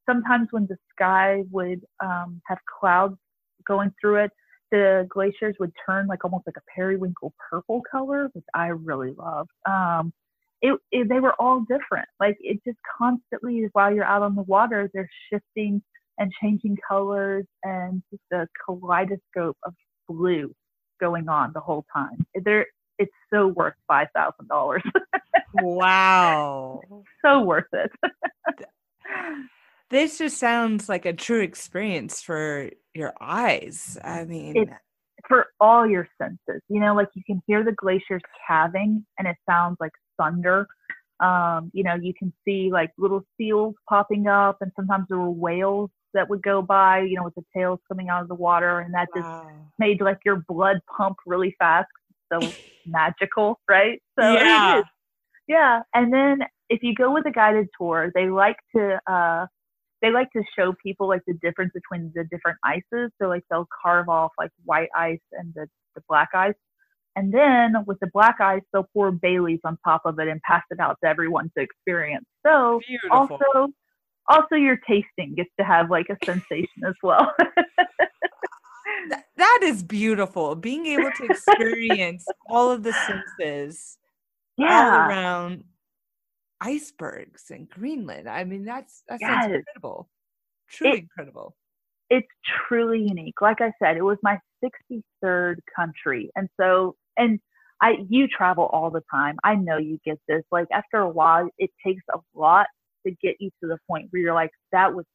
sometimes 0.09 0.47
when 0.49 0.65
the 0.65 0.77
sky 0.95 1.43
would 1.51 1.81
um, 2.03 2.41
have 2.47 2.57
clouds 2.79 3.17
going 3.67 3.93
through 4.01 4.15
it, 4.15 4.31
the 4.71 5.07
glaciers 5.09 5.55
would 5.59 5.71
turn 5.85 6.07
like 6.07 6.23
almost 6.25 6.45
like 6.45 6.57
a 6.57 6.71
periwinkle 6.75 7.33
purple 7.49 7.81
color, 7.89 8.29
which 8.33 8.45
I 8.53 8.67
really 8.67 9.13
loved. 9.17 9.49
Um, 9.65 10.13
it, 10.61 10.79
it, 10.91 11.07
they 11.09 11.19
were 11.19 11.35
all 11.39 11.61
different. 11.61 12.07
Like 12.19 12.37
it 12.39 12.59
just 12.65 12.79
constantly, 12.97 13.67
while 13.73 13.93
you're 13.93 14.05
out 14.05 14.23
on 14.23 14.35
the 14.35 14.41
water, 14.43 14.89
they're 14.93 15.09
shifting 15.31 15.81
and 16.17 16.31
changing 16.41 16.77
colors 16.87 17.45
and 17.63 18.01
just 18.09 18.23
a 18.33 18.47
kaleidoscope 18.65 19.57
of 19.63 19.73
blue 20.07 20.53
going 20.99 21.29
on 21.29 21.51
the 21.53 21.59
whole 21.59 21.85
time. 21.93 22.25
They're, 22.43 22.65
it's 22.97 23.13
so 23.31 23.47
worth 23.47 23.75
five 23.87 24.07
thousand 24.15 24.47
dollars. 24.47 24.81
wow, 25.53 26.81
so 27.23 27.41
worth 27.41 27.71
it. 27.73 27.91
this 29.89 30.17
just 30.17 30.37
sounds 30.37 30.89
like 30.89 31.05
a 31.05 31.13
true 31.13 31.41
experience 31.41 32.21
for 32.21 32.69
your 32.93 33.13
eyes. 33.21 33.97
I 34.03 34.25
mean, 34.25 34.57
it's 34.57 34.71
for 35.27 35.47
all 35.59 35.87
your 35.87 36.07
senses. 36.21 36.61
You 36.69 36.79
know, 36.79 36.95
like 36.95 37.09
you 37.15 37.23
can 37.25 37.41
hear 37.47 37.63
the 37.63 37.73
glaciers 37.73 38.21
calving 38.47 39.05
and 39.17 39.27
it 39.27 39.35
sounds 39.49 39.77
like 39.79 39.91
thunder. 40.17 40.67
Um, 41.19 41.71
you 41.73 41.83
know, 41.83 41.95
you 41.95 42.13
can 42.17 42.31
see 42.45 42.69
like 42.71 42.91
little 42.97 43.23
seals 43.37 43.75
popping 43.89 44.27
up, 44.27 44.57
and 44.61 44.71
sometimes 44.75 45.05
there 45.09 45.17
were 45.17 45.31
whales 45.31 45.89
that 46.13 46.29
would 46.29 46.43
go 46.43 46.61
by, 46.61 46.99
you 46.99 47.15
know, 47.15 47.23
with 47.23 47.35
the 47.35 47.43
tails 47.55 47.79
coming 47.87 48.09
out 48.09 48.21
of 48.21 48.27
the 48.27 48.35
water, 48.35 48.79
and 48.79 48.93
that 48.93 49.07
wow. 49.15 49.41
just 49.41 49.55
made 49.79 49.99
like 50.01 50.19
your 50.25 50.43
blood 50.47 50.79
pump 50.95 51.17
really 51.25 51.55
fast. 51.57 51.87
So 52.31 52.39
magical, 52.85 53.59
right? 53.67 54.01
So 54.19 54.31
yeah. 54.31 54.81
Yeah. 55.47 55.81
And 55.93 56.13
then 56.13 56.39
if 56.69 56.83
you 56.83 56.93
go 56.93 57.13
with 57.13 57.25
a 57.25 57.31
guided 57.31 57.67
tour, 57.79 58.11
they 58.13 58.29
like 58.29 58.57
to 58.75 58.99
uh, 59.07 59.47
they 60.01 60.11
like 60.11 60.31
to 60.31 60.43
show 60.57 60.73
people 60.83 61.07
like 61.07 61.21
the 61.27 61.33
difference 61.41 61.71
between 61.73 62.11
the 62.15 62.23
different 62.25 62.57
ices. 62.63 63.11
So 63.21 63.27
like 63.27 63.43
they'll 63.49 63.67
carve 63.83 64.09
off 64.09 64.31
like 64.37 64.51
white 64.65 64.89
ice 64.95 65.19
and 65.33 65.53
the, 65.55 65.67
the 65.95 66.01
black 66.07 66.29
ice. 66.33 66.53
And 67.15 67.33
then 67.33 67.73
with 67.87 67.99
the 67.99 68.09
black 68.13 68.35
ice, 68.39 68.61
they'll 68.71 68.87
pour 68.93 69.11
Bailey's 69.11 69.59
on 69.63 69.77
top 69.83 70.03
of 70.05 70.19
it 70.19 70.27
and 70.27 70.39
pass 70.43 70.61
it 70.69 70.79
out 70.79 70.97
to 71.03 71.09
everyone 71.09 71.49
to 71.57 71.63
experience. 71.63 72.25
So 72.45 72.79
Beautiful. 72.87 73.17
also 73.17 73.73
also 74.29 74.55
your 74.55 74.77
tasting 74.87 75.33
gets 75.35 75.49
to 75.59 75.65
have 75.65 75.89
like 75.89 76.07
a 76.09 76.25
sensation 76.25 76.83
as 76.85 76.93
well. 77.01 77.33
that 79.37 79.59
is 79.63 79.83
beautiful. 79.83 80.55
Being 80.55 80.85
able 80.85 81.11
to 81.11 81.25
experience 81.25 82.25
all 82.49 82.71
of 82.71 82.83
the 82.83 82.93
senses 82.93 83.97
yeah. 84.57 84.67
all 84.67 85.09
around 85.09 85.63
icebergs 86.61 87.49
in 87.49 87.65
Greenland. 87.65 88.27
I 88.27 88.43
mean, 88.43 88.65
that's 88.65 89.03
that 89.09 89.19
yes. 89.21 89.43
sounds 89.43 89.55
incredible. 89.55 90.09
Truly 90.69 90.97
it, 90.97 90.99
incredible. 91.01 91.55
It's 92.09 92.27
truly 92.67 93.01
unique. 93.01 93.41
Like 93.41 93.61
I 93.61 93.73
said, 93.81 93.97
it 93.97 94.03
was 94.03 94.17
my 94.23 94.39
63rd 94.63 95.57
country. 95.75 96.31
And 96.35 96.49
so, 96.59 96.95
and 97.17 97.39
I, 97.81 97.97
you 98.09 98.27
travel 98.27 98.65
all 98.65 98.89
the 98.89 99.03
time. 99.11 99.37
I 99.43 99.55
know 99.55 99.77
you 99.77 99.99
get 100.05 100.19
this. 100.27 100.43
Like 100.51 100.67
after 100.71 100.97
a 100.97 101.09
while, 101.09 101.49
it 101.57 101.69
takes 101.85 102.03
a 102.13 102.19
lot 102.33 102.67
to 103.05 103.13
get 103.21 103.35
you 103.39 103.49
to 103.61 103.67
the 103.67 103.77
point 103.89 104.07
where 104.09 104.21
you're 104.21 104.33
like, 104.33 104.51
that 104.71 104.93
was 104.93 105.05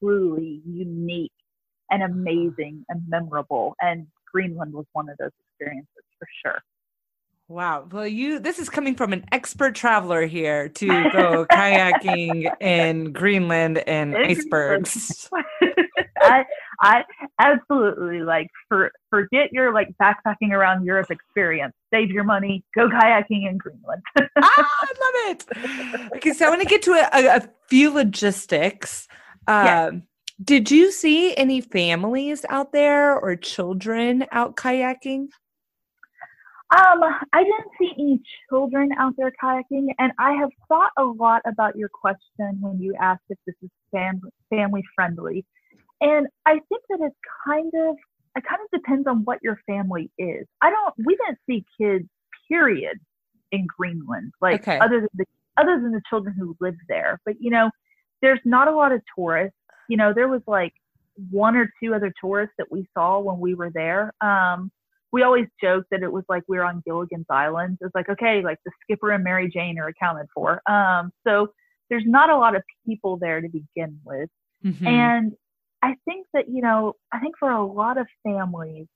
truly 0.00 0.62
unique 0.66 1.32
and 1.90 2.02
uh-huh. 2.02 2.12
amazing 2.12 2.84
and 2.88 3.02
memorable. 3.08 3.74
And 3.80 4.06
Greenland 4.32 4.72
was 4.72 4.86
one 4.92 5.08
of 5.08 5.16
those 5.18 5.32
experiences 5.50 6.04
for 6.18 6.28
sure. 6.44 6.62
Wow. 7.52 7.86
Well, 7.92 8.06
you 8.06 8.38
this 8.38 8.58
is 8.58 8.70
coming 8.70 8.94
from 8.94 9.12
an 9.12 9.26
expert 9.30 9.74
traveler 9.74 10.24
here 10.24 10.70
to 10.70 10.86
go 10.86 11.44
kayaking 11.52 12.50
in 12.62 13.12
Greenland 13.12 13.76
and 13.86 14.16
icebergs. 14.16 15.28
I 16.22 16.46
I 16.80 17.04
absolutely 17.38 18.20
like 18.20 18.48
for 18.70 18.90
forget 19.10 19.52
your 19.52 19.74
like 19.74 19.88
backpacking 20.00 20.52
around 20.52 20.86
Europe 20.86 21.10
experience. 21.10 21.74
Save 21.92 22.08
your 22.10 22.24
money, 22.24 22.64
go 22.74 22.88
kayaking 22.88 23.46
in 23.46 23.58
Greenland. 23.58 24.00
ah, 24.16 24.26
I 24.40 24.92
love 25.02 25.36
it. 25.36 26.16
Okay, 26.16 26.32
so 26.32 26.46
I 26.46 26.48
want 26.48 26.62
to 26.62 26.66
get 26.66 26.80
to 26.82 26.92
a, 26.92 27.36
a 27.36 27.48
few 27.68 27.90
logistics. 27.90 29.08
Um, 29.46 29.66
yeah. 29.66 29.90
Did 30.42 30.70
you 30.70 30.90
see 30.90 31.36
any 31.36 31.60
families 31.60 32.46
out 32.48 32.72
there 32.72 33.14
or 33.14 33.36
children 33.36 34.24
out 34.32 34.56
kayaking? 34.56 35.28
Um, 36.72 37.02
I 37.34 37.44
didn't 37.44 37.70
see 37.78 37.92
any 37.98 38.22
children 38.48 38.92
out 38.98 39.14
there 39.18 39.30
kayaking, 39.42 39.88
and 39.98 40.12
I 40.18 40.32
have 40.34 40.48
thought 40.68 40.90
a 40.96 41.04
lot 41.04 41.42
about 41.44 41.76
your 41.76 41.90
question 41.90 42.58
when 42.60 42.80
you 42.80 42.94
asked 42.98 43.24
if 43.28 43.38
this 43.46 43.54
is 43.62 43.68
fam- 43.90 44.22
family 44.48 44.82
friendly. 44.94 45.44
And 46.00 46.26
I 46.46 46.52
think 46.52 46.82
that 46.88 47.00
it's 47.00 47.16
kind 47.46 47.70
of 47.74 47.96
it 48.36 48.44
kind 48.48 48.60
of 48.62 48.70
depends 48.80 49.06
on 49.06 49.18
what 49.24 49.38
your 49.42 49.60
family 49.66 50.10
is. 50.18 50.46
I 50.62 50.70
don't 50.70 50.94
we 51.06 51.16
didn't 51.16 51.38
see 51.46 51.64
kids 51.78 52.08
period 52.48 52.98
in 53.50 53.66
Greenland, 53.66 54.32
like 54.40 54.62
okay. 54.62 54.78
other 54.78 55.00
than 55.00 55.08
the 55.14 55.26
other 55.58 55.78
than 55.78 55.92
the 55.92 56.02
children 56.08 56.34
who 56.38 56.56
live 56.58 56.76
there. 56.88 57.20
But 57.26 57.34
you 57.38 57.50
know, 57.50 57.70
there's 58.22 58.40
not 58.46 58.68
a 58.68 58.72
lot 58.72 58.92
of 58.92 59.02
tourists. 59.14 59.58
You 59.88 59.98
know, 59.98 60.14
there 60.14 60.28
was 60.28 60.40
like 60.46 60.72
one 61.30 61.54
or 61.54 61.70
two 61.82 61.94
other 61.94 62.12
tourists 62.18 62.54
that 62.56 62.72
we 62.72 62.88
saw 62.94 63.18
when 63.18 63.38
we 63.38 63.54
were 63.54 63.70
there. 63.70 64.12
Um, 64.22 64.72
we 65.12 65.22
always 65.22 65.46
joked 65.62 65.88
that 65.90 66.02
it 66.02 66.10
was 66.10 66.24
like 66.28 66.42
we 66.48 66.56
were 66.56 66.64
on 66.64 66.82
Gilligan's 66.84 67.26
Island. 67.28 67.78
It's 67.80 67.94
like, 67.94 68.08
okay, 68.08 68.42
like 68.42 68.58
the 68.64 68.72
skipper 68.82 69.10
and 69.10 69.22
Mary 69.22 69.48
Jane 69.48 69.78
are 69.78 69.88
accounted 69.88 70.26
for. 70.34 70.62
Um, 70.68 71.12
so 71.26 71.48
there's 71.90 72.04
not 72.06 72.30
a 72.30 72.36
lot 72.36 72.56
of 72.56 72.62
people 72.86 73.18
there 73.18 73.40
to 73.40 73.48
begin 73.48 74.00
with. 74.04 74.30
Mm-hmm. 74.64 74.86
And 74.86 75.32
I 75.82 75.96
think 76.06 76.26
that, 76.32 76.48
you 76.48 76.62
know, 76.62 76.94
I 77.12 77.18
think 77.18 77.34
for 77.38 77.50
a 77.50 77.64
lot 77.64 77.98
of 77.98 78.06
families, 78.22 78.86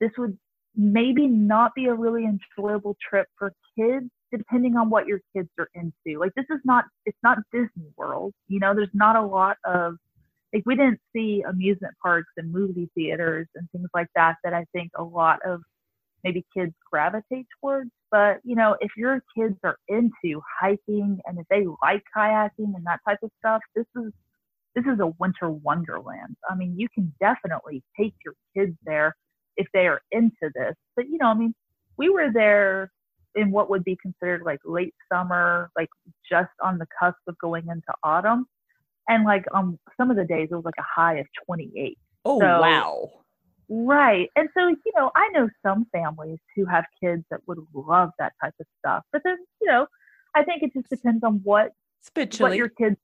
this 0.00 0.10
would 0.16 0.38
maybe 0.74 1.26
not 1.26 1.74
be 1.74 1.86
a 1.86 1.94
really 1.94 2.24
enjoyable 2.24 2.96
trip 3.08 3.26
for 3.38 3.52
kids 3.78 4.08
depending 4.34 4.76
on 4.76 4.88
what 4.88 5.06
your 5.06 5.20
kids 5.36 5.50
are 5.58 5.68
into. 5.74 6.18
Like 6.18 6.32
this 6.34 6.46
is 6.50 6.60
not 6.64 6.86
it's 7.04 7.18
not 7.22 7.38
Disney 7.52 7.90
World. 7.96 8.32
You 8.48 8.60
know, 8.60 8.74
there's 8.74 8.88
not 8.94 9.16
a 9.16 9.22
lot 9.22 9.58
of 9.66 9.96
like 10.52 10.62
we 10.66 10.76
didn't 10.76 11.00
see 11.14 11.42
amusement 11.48 11.94
parks 12.02 12.30
and 12.36 12.52
movie 12.52 12.90
theaters 12.94 13.46
and 13.54 13.68
things 13.70 13.88
like 13.94 14.08
that 14.14 14.36
that 14.44 14.52
I 14.54 14.64
think 14.72 14.90
a 14.96 15.02
lot 15.02 15.38
of 15.46 15.62
maybe 16.24 16.44
kids 16.56 16.72
gravitate 16.90 17.46
towards. 17.60 17.90
But 18.10 18.38
you 18.44 18.54
know, 18.54 18.76
if 18.80 18.92
your 18.96 19.22
kids 19.36 19.56
are 19.64 19.76
into 19.88 20.40
hiking 20.60 21.18
and 21.26 21.38
if 21.38 21.46
they 21.50 21.64
like 21.82 22.02
kayaking 22.16 22.74
and 22.76 22.84
that 22.86 23.00
type 23.06 23.18
of 23.22 23.30
stuff, 23.38 23.62
this 23.74 23.86
is 23.96 24.12
this 24.74 24.84
is 24.86 25.00
a 25.00 25.12
winter 25.18 25.50
wonderland. 25.50 26.36
I 26.48 26.54
mean, 26.54 26.78
you 26.78 26.88
can 26.94 27.12
definitely 27.20 27.82
take 27.98 28.14
your 28.24 28.34
kids 28.56 28.76
there 28.84 29.14
if 29.56 29.66
they 29.74 29.86
are 29.86 30.00
into 30.10 30.50
this. 30.54 30.74
But 30.96 31.08
you 31.08 31.18
know, 31.18 31.26
I 31.26 31.34
mean, 31.34 31.54
we 31.96 32.08
were 32.08 32.30
there 32.32 32.90
in 33.34 33.50
what 33.50 33.70
would 33.70 33.84
be 33.84 33.96
considered 34.00 34.42
like 34.44 34.60
late 34.64 34.94
summer, 35.10 35.70
like 35.76 35.88
just 36.28 36.50
on 36.62 36.78
the 36.78 36.86
cusp 36.98 37.18
of 37.26 37.38
going 37.38 37.64
into 37.68 37.92
autumn. 38.02 38.46
And 39.08 39.24
like 39.24 39.44
um 39.54 39.78
some 39.96 40.10
of 40.10 40.16
the 40.16 40.24
days 40.24 40.48
it 40.50 40.54
was 40.54 40.64
like 40.64 40.78
a 40.78 41.00
high 41.00 41.18
of 41.18 41.26
28. 41.46 41.98
Oh 42.24 42.40
so, 42.40 42.60
wow. 42.60 43.10
Right. 43.68 44.28
And 44.36 44.48
so, 44.56 44.68
you 44.68 44.92
know, 44.96 45.10
I 45.16 45.28
know 45.32 45.48
some 45.64 45.86
families 45.92 46.38
who 46.54 46.66
have 46.66 46.84
kids 47.02 47.24
that 47.30 47.40
would 47.46 47.58
love 47.72 48.10
that 48.18 48.32
type 48.42 48.52
of 48.60 48.66
stuff. 48.78 49.02
But 49.12 49.22
then, 49.24 49.38
you 49.60 49.68
know, 49.68 49.86
I 50.34 50.44
think 50.44 50.62
it 50.62 50.72
just 50.74 50.90
depends 50.90 51.24
on 51.24 51.40
what 51.42 51.70
what 52.38 52.56
your 52.56 52.68
kids 52.68 52.96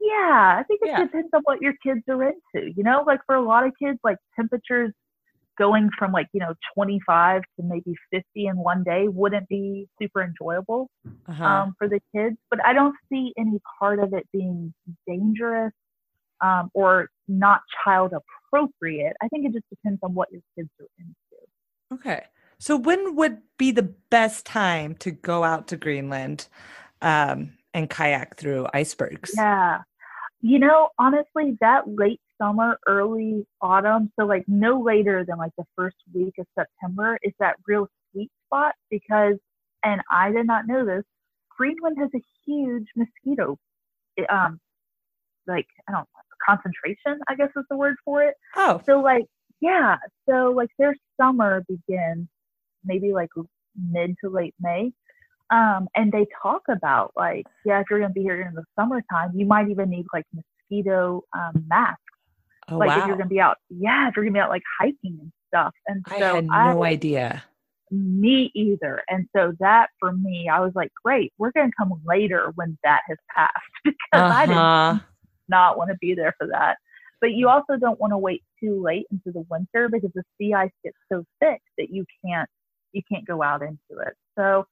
yeah, 0.00 0.56
I 0.58 0.62
think 0.68 0.80
it 0.82 0.88
yeah. 0.88 1.04
depends 1.04 1.30
on 1.32 1.40
what 1.44 1.62
your 1.62 1.72
kids 1.82 2.02
are 2.08 2.22
into. 2.22 2.72
You 2.76 2.84
know, 2.84 3.04
like 3.06 3.20
for 3.26 3.36
a 3.36 3.42
lot 3.42 3.66
of 3.66 3.72
kids, 3.80 3.98
like 4.04 4.18
temperatures 4.36 4.92
going 5.56 5.90
from 5.98 6.12
like 6.12 6.28
you 6.32 6.40
know 6.40 6.54
25 6.74 7.42
to 7.42 7.62
maybe 7.64 7.94
50 8.10 8.24
in 8.46 8.56
one 8.56 8.82
day 8.82 9.08
wouldn't 9.08 9.48
be 9.48 9.88
super 10.00 10.22
enjoyable 10.22 10.90
uh-huh. 11.28 11.44
um, 11.44 11.74
for 11.78 11.88
the 11.88 12.00
kids 12.14 12.36
but 12.50 12.64
i 12.64 12.72
don't 12.72 12.94
see 13.10 13.32
any 13.38 13.58
part 13.78 13.98
of 13.98 14.12
it 14.12 14.26
being 14.32 14.72
dangerous 15.06 15.72
um, 16.40 16.70
or 16.74 17.08
not 17.28 17.62
child 17.82 18.12
appropriate. 18.12 19.16
I 19.22 19.28
think 19.28 19.46
it 19.46 19.52
just 19.52 19.68
depends 19.70 20.00
on 20.02 20.14
what 20.14 20.30
your 20.30 20.42
kids 20.56 20.68
are 20.80 20.86
into. 20.98 22.00
Okay. 22.00 22.24
So 22.58 22.76
when 22.76 23.16
would 23.16 23.38
be 23.58 23.70
the 23.70 23.94
best 24.10 24.46
time 24.46 24.94
to 24.96 25.10
go 25.10 25.44
out 25.44 25.68
to 25.68 25.76
greenland 25.76 26.48
um, 27.02 27.52
and 27.72 27.90
kayak 27.90 28.36
through 28.36 28.66
icebergs? 28.72 29.32
Yeah. 29.36 29.82
You 30.40 30.58
know 30.58 30.90
honestly 30.98 31.56
that 31.60 31.88
late 31.88 32.20
summer, 32.40 32.78
early 32.86 33.46
autumn. 33.60 34.10
So 34.18 34.26
like 34.26 34.44
no 34.48 34.80
later 34.80 35.24
than 35.26 35.38
like 35.38 35.52
the 35.56 35.64
first 35.76 35.96
week 36.12 36.34
of 36.38 36.46
September 36.58 37.18
is 37.22 37.32
that 37.40 37.56
real 37.66 37.88
sweet 38.12 38.30
spot 38.46 38.74
because, 38.90 39.34
and 39.84 40.00
I 40.10 40.30
did 40.30 40.46
not 40.46 40.66
know 40.66 40.84
this, 40.84 41.04
Greenland 41.56 41.96
has 42.00 42.10
a 42.14 42.22
huge 42.46 42.86
mosquito, 42.96 43.58
um, 44.30 44.60
like 45.46 45.66
I 45.88 45.92
don't 45.92 46.00
know, 46.00 46.06
concentration, 46.46 47.20
I 47.28 47.34
guess 47.36 47.50
is 47.56 47.64
the 47.70 47.76
word 47.76 47.96
for 48.04 48.22
it. 48.22 48.34
Oh. 48.56 48.80
So 48.86 49.00
like 49.00 49.24
yeah, 49.60 49.96
so 50.28 50.52
like 50.54 50.70
their 50.78 50.94
summer 51.20 51.64
begins 51.68 52.28
maybe 52.84 53.12
like 53.12 53.30
mid 53.90 54.16
to 54.22 54.30
late 54.30 54.54
May. 54.60 54.92
Um, 55.50 55.88
and 55.94 56.10
they 56.10 56.26
talk 56.42 56.62
about 56.68 57.12
like, 57.16 57.46
yeah, 57.64 57.80
if 57.80 57.86
you're 57.90 58.00
gonna 58.00 58.12
be 58.12 58.22
here 58.22 58.42
in 58.42 58.54
the 58.54 58.64
summertime, 58.78 59.32
you 59.34 59.46
might 59.46 59.68
even 59.68 59.90
need 59.90 60.06
like 60.12 60.24
mosquito 60.34 61.22
um, 61.36 61.64
masks 61.68 62.00
Oh, 62.70 62.78
like 62.78 62.88
wow. 62.88 63.00
if 63.00 63.06
you're 63.06 63.16
gonna 63.16 63.28
be 63.28 63.40
out, 63.40 63.56
yeah, 63.68 64.08
if 64.08 64.16
you're 64.16 64.24
gonna 64.24 64.34
be 64.34 64.40
out 64.40 64.50
like 64.50 64.62
hiking 64.78 65.18
and 65.20 65.32
stuff. 65.48 65.74
And 65.86 66.04
so 66.08 66.16
I 66.16 66.18
had 66.18 66.46
no 66.46 66.82
I, 66.82 66.88
idea. 66.88 67.44
Me 67.90 68.50
either. 68.54 69.02
And 69.08 69.28
so 69.36 69.52
that 69.60 69.88
for 70.00 70.12
me, 70.12 70.48
I 70.48 70.60
was 70.60 70.72
like, 70.74 70.90
great, 71.04 71.32
we're 71.38 71.52
gonna 71.52 71.70
come 71.78 71.92
later 72.04 72.52
when 72.54 72.78
that 72.84 73.02
has 73.08 73.18
passed 73.34 73.52
because 73.84 73.96
uh-huh. 74.12 74.38
I 74.38 74.46
did 74.46 74.56
uh-huh. 74.56 74.98
not 75.48 75.78
want 75.78 75.90
to 75.90 75.96
be 76.00 76.14
there 76.14 76.34
for 76.38 76.46
that. 76.48 76.76
But 77.20 77.32
you 77.32 77.48
also 77.48 77.76
don't 77.78 77.98
want 78.00 78.12
to 78.12 78.18
wait 78.18 78.42
too 78.62 78.82
late 78.82 79.06
into 79.10 79.32
the 79.32 79.46
winter 79.48 79.88
because 79.88 80.10
the 80.14 80.24
sea 80.38 80.52
ice 80.52 80.70
gets 80.82 80.96
so 81.10 81.24
thick 81.40 81.60
that 81.78 81.90
you 81.90 82.04
can't 82.24 82.48
you 82.92 83.02
can't 83.10 83.26
go 83.26 83.42
out 83.42 83.62
into 83.62 84.02
it. 84.06 84.14
So 84.38 84.66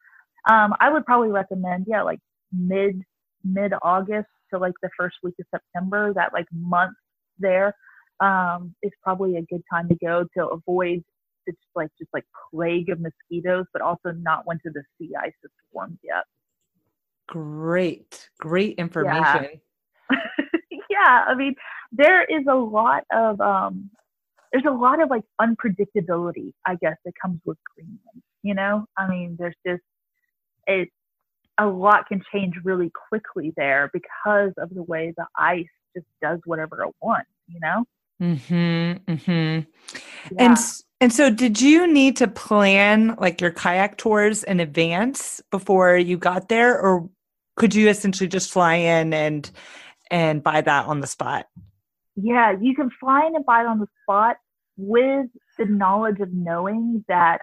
um, 0.51 0.75
I 0.81 0.91
would 0.91 1.05
probably 1.05 1.31
recommend, 1.31 1.87
yeah, 1.89 2.03
like 2.03 2.21
mid 2.53 3.03
mid 3.45 3.73
August 3.83 4.29
to 4.53 4.59
like 4.59 4.75
the 4.83 4.91
first 4.97 5.17
week 5.23 5.35
of 5.41 5.47
September, 5.51 6.13
that 6.15 6.33
like 6.33 6.47
month 6.53 6.95
there 7.39 7.75
um, 8.21 8.75
is 8.83 8.93
probably 9.03 9.37
a 9.37 9.43
good 9.43 9.63
time 9.73 9.89
to 9.89 9.97
go 9.97 10.25
to 10.37 10.49
avoid 10.49 11.03
it's 11.47 11.59
like 11.75 11.91
just 11.99 12.11
like 12.13 12.25
plague 12.51 12.89
of 12.89 13.01
mosquitoes, 13.01 13.67
but 13.73 13.83
also 13.83 14.13
not 14.13 14.47
when 14.47 14.59
to 14.59 14.71
the 14.71 14.83
sea 14.99 15.11
ice 15.21 15.33
has 15.43 15.51
formed 15.73 15.99
yet. 16.03 16.25
Great, 17.29 18.29
great 18.39 18.79
information. 18.79 19.61
Yeah. 20.11 20.19
yeah, 20.91 21.25
I 21.27 21.35
mean, 21.35 21.55
there 21.91 22.25
is 22.25 22.45
a 22.49 22.55
lot 22.55 23.05
of 23.13 23.41
um, 23.41 23.91
there's 24.53 24.65
a 24.67 24.73
lot 24.73 25.03
of 25.03 25.11
like 25.11 25.25
unpredictability, 25.41 26.53
I 26.67 26.77
guess, 26.77 26.97
that 27.05 27.13
comes 27.21 27.41
with 27.45 27.59
Greenland. 27.75 28.23
You 28.43 28.55
know, 28.55 28.87
I 28.97 29.09
mean, 29.09 29.37
there's 29.39 29.57
just 29.67 29.83
it 30.67 30.89
a 31.59 31.67
lot 31.67 32.07
can 32.09 32.23
change 32.33 32.55
really 32.65 32.91
quickly 33.09 33.53
there 33.57 33.91
because 33.93 34.53
of 34.59 34.71
the 34.71 34.83
way 34.83 35.13
the 35.17 35.27
ice 35.37 35.67
just 35.95 36.07
does 36.21 36.41
whatever 36.45 36.83
it 36.83 36.95
wants, 37.01 37.31
you 37.49 37.61
know? 37.61 37.85
Mm-hmm. 38.21 39.13
Mm-hmm. 39.13 39.61
Yeah. 40.35 40.51
And 40.51 40.59
and 41.01 41.13
so 41.13 41.31
did 41.31 41.61
you 41.61 41.93
need 41.93 42.17
to 42.19 42.29
plan 42.29 43.17
like 43.19 43.41
your 43.41 43.51
kayak 43.51 43.99
tours 43.99 44.45
in 44.45 44.61
advance 44.61 45.41
before 45.51 45.97
you 45.97 46.17
got 46.17 46.49
there 46.49 46.79
or 46.79 47.09
could 47.57 47.75
you 47.75 47.89
essentially 47.89 48.29
just 48.29 48.53
fly 48.53 48.75
in 48.75 49.13
and 49.13 49.51
and 50.11 50.43
buy 50.43 50.61
that 50.61 50.87
on 50.87 51.01
the 51.01 51.07
spot? 51.07 51.47
Yeah, 52.15 52.55
you 52.61 52.75
can 52.75 52.91
fly 53.01 53.27
in 53.27 53.35
and 53.35 53.45
buy 53.45 53.63
it 53.63 53.67
on 53.67 53.79
the 53.79 53.89
spot 54.03 54.37
with 54.77 55.27
the 55.59 55.65
knowledge 55.65 56.21
of 56.21 56.33
knowing 56.33 57.05
that 57.09 57.41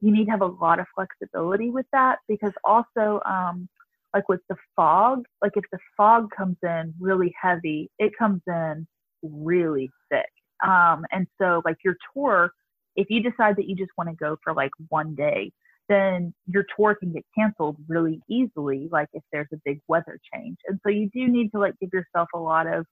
you 0.00 0.12
need 0.12 0.26
to 0.26 0.30
have 0.30 0.42
a 0.42 0.46
lot 0.46 0.78
of 0.78 0.86
flexibility 0.94 1.70
with 1.70 1.86
that 1.92 2.18
because 2.28 2.52
also 2.64 3.20
um, 3.24 3.68
like 4.14 4.28
with 4.28 4.40
the 4.48 4.56
fog, 4.74 5.24
like 5.42 5.52
if 5.54 5.64
the 5.72 5.78
fog 5.96 6.28
comes 6.36 6.56
in 6.62 6.94
really 7.00 7.32
heavy, 7.40 7.90
it 7.98 8.12
comes 8.18 8.40
in 8.46 8.86
really 9.22 9.90
thick. 10.10 10.30
Um, 10.66 11.04
and 11.12 11.26
so 11.40 11.62
like 11.64 11.76
your 11.84 11.96
tour, 12.14 12.50
if 12.96 13.08
you 13.10 13.22
decide 13.22 13.56
that 13.56 13.68
you 13.68 13.76
just 13.76 13.90
want 13.96 14.10
to 14.10 14.16
go 14.16 14.36
for 14.42 14.54
like 14.54 14.70
one 14.88 15.14
day, 15.14 15.52
then 15.88 16.34
your 16.46 16.64
tour 16.76 16.94
can 16.94 17.12
get 17.12 17.24
canceled 17.36 17.76
really 17.88 18.20
easily, 18.28 18.88
like 18.90 19.08
if 19.12 19.22
there's 19.32 19.48
a 19.52 19.58
big 19.64 19.80
weather 19.88 20.18
change. 20.34 20.56
And 20.66 20.78
so 20.82 20.90
you 20.90 21.08
do 21.14 21.28
need 21.28 21.50
to 21.52 21.58
like 21.58 21.74
give 21.80 21.90
yourself 21.92 22.28
a 22.34 22.38
lot 22.38 22.66
of 22.66 22.84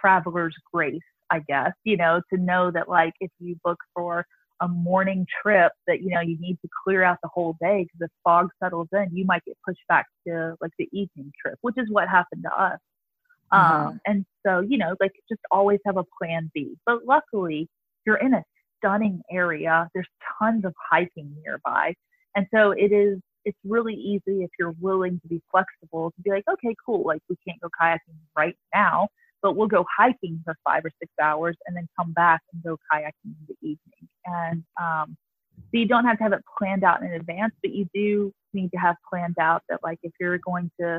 traveler's 0.00 0.54
grace, 0.72 1.00
I 1.30 1.40
guess, 1.46 1.72
you 1.84 1.96
know, 1.96 2.20
to 2.32 2.40
know 2.40 2.70
that 2.70 2.88
like 2.88 3.12
if 3.20 3.30
you 3.40 3.56
book 3.62 3.78
for 3.94 4.24
a 4.60 4.68
morning 4.68 5.26
trip 5.42 5.72
that 5.86 6.00
you 6.00 6.10
know 6.10 6.20
you 6.20 6.38
need 6.40 6.58
to 6.62 6.68
clear 6.84 7.02
out 7.02 7.18
the 7.22 7.28
whole 7.32 7.56
day 7.60 7.84
because 7.84 8.00
if 8.00 8.10
fog 8.22 8.48
settles 8.62 8.88
in 8.92 9.08
you 9.12 9.24
might 9.24 9.44
get 9.44 9.56
pushed 9.66 9.82
back 9.88 10.06
to 10.26 10.54
like 10.60 10.70
the 10.78 10.88
evening 10.92 11.32
trip 11.40 11.58
which 11.62 11.74
is 11.76 11.86
what 11.90 12.08
happened 12.08 12.44
to 12.44 12.62
us. 12.62 12.78
Mm-hmm. 13.52 13.86
um, 13.86 14.00
and 14.06 14.24
so 14.46 14.60
you 14.60 14.78
know 14.78 14.94
like 15.00 15.12
just 15.28 15.40
always 15.50 15.80
have 15.86 15.96
a 15.96 16.04
plan 16.20 16.50
b. 16.54 16.76
But 16.86 17.04
luckily 17.06 17.68
you're 18.06 18.16
in 18.16 18.34
a 18.34 18.44
stunning 18.78 19.22
area. 19.30 19.88
There's 19.94 20.08
tons 20.38 20.64
of 20.64 20.74
hiking 20.90 21.34
nearby. 21.42 21.94
And 22.36 22.46
so 22.54 22.72
it 22.72 22.92
is 22.92 23.18
it's 23.44 23.58
really 23.64 23.94
easy 23.94 24.42
if 24.42 24.50
you're 24.58 24.74
willing 24.80 25.20
to 25.20 25.28
be 25.28 25.42
flexible 25.50 26.10
to 26.16 26.22
be 26.22 26.30
like 26.30 26.44
okay 26.50 26.74
cool 26.84 27.04
like 27.06 27.20
we 27.28 27.36
can't 27.46 27.60
go 27.60 27.68
kayaking 27.80 28.16
right 28.36 28.56
now 28.74 29.08
but 29.44 29.56
we'll 29.56 29.68
go 29.68 29.84
hiking 29.94 30.40
for 30.42 30.56
five 30.64 30.84
or 30.84 30.90
six 30.98 31.12
hours 31.22 31.54
and 31.66 31.76
then 31.76 31.86
come 32.00 32.12
back 32.14 32.40
and 32.52 32.62
go 32.64 32.78
kayaking 32.90 33.12
in 33.24 33.46
the 33.46 33.54
evening. 33.60 34.08
And 34.24 34.64
um, 34.80 35.16
so 35.56 35.78
you 35.78 35.86
don't 35.86 36.06
have 36.06 36.16
to 36.16 36.22
have 36.24 36.32
it 36.32 36.42
planned 36.58 36.82
out 36.82 37.02
in 37.02 37.12
advance, 37.12 37.52
but 37.62 37.72
you 37.72 37.86
do 37.94 38.32
need 38.54 38.70
to 38.70 38.78
have 38.78 38.96
planned 39.08 39.36
out 39.38 39.62
that 39.68 39.80
like 39.84 39.98
if 40.02 40.12
you're 40.18 40.38
going 40.38 40.70
to 40.80 40.98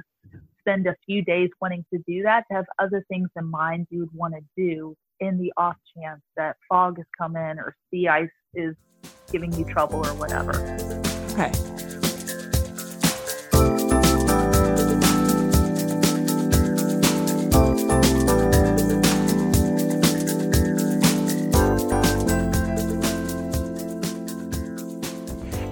spend 0.60 0.86
a 0.86 0.96
few 1.08 1.24
days 1.24 1.50
wanting 1.60 1.84
to 1.92 2.00
do 2.08 2.22
that, 2.22 2.46
to 2.52 2.58
have 2.58 2.66
other 2.78 3.04
things 3.10 3.30
in 3.36 3.50
mind 3.50 3.88
you 3.90 4.02
would 4.02 4.14
want 4.14 4.36
to 4.36 4.42
do 4.56 4.96
in 5.20 5.40
the 5.40 5.52
off 5.58 5.78
chance 5.98 6.22
that 6.38 6.56
fog 6.70 6.98
has 6.98 7.06
come 7.18 7.36
in 7.36 7.58
or 7.58 7.76
sea 7.90 8.08
ice 8.08 8.30
is 8.54 8.76
giving 9.32 9.52
you 9.54 9.66
trouble 9.66 10.06
or 10.06 10.14
whatever. 10.14 10.54
Okay. 11.32 11.75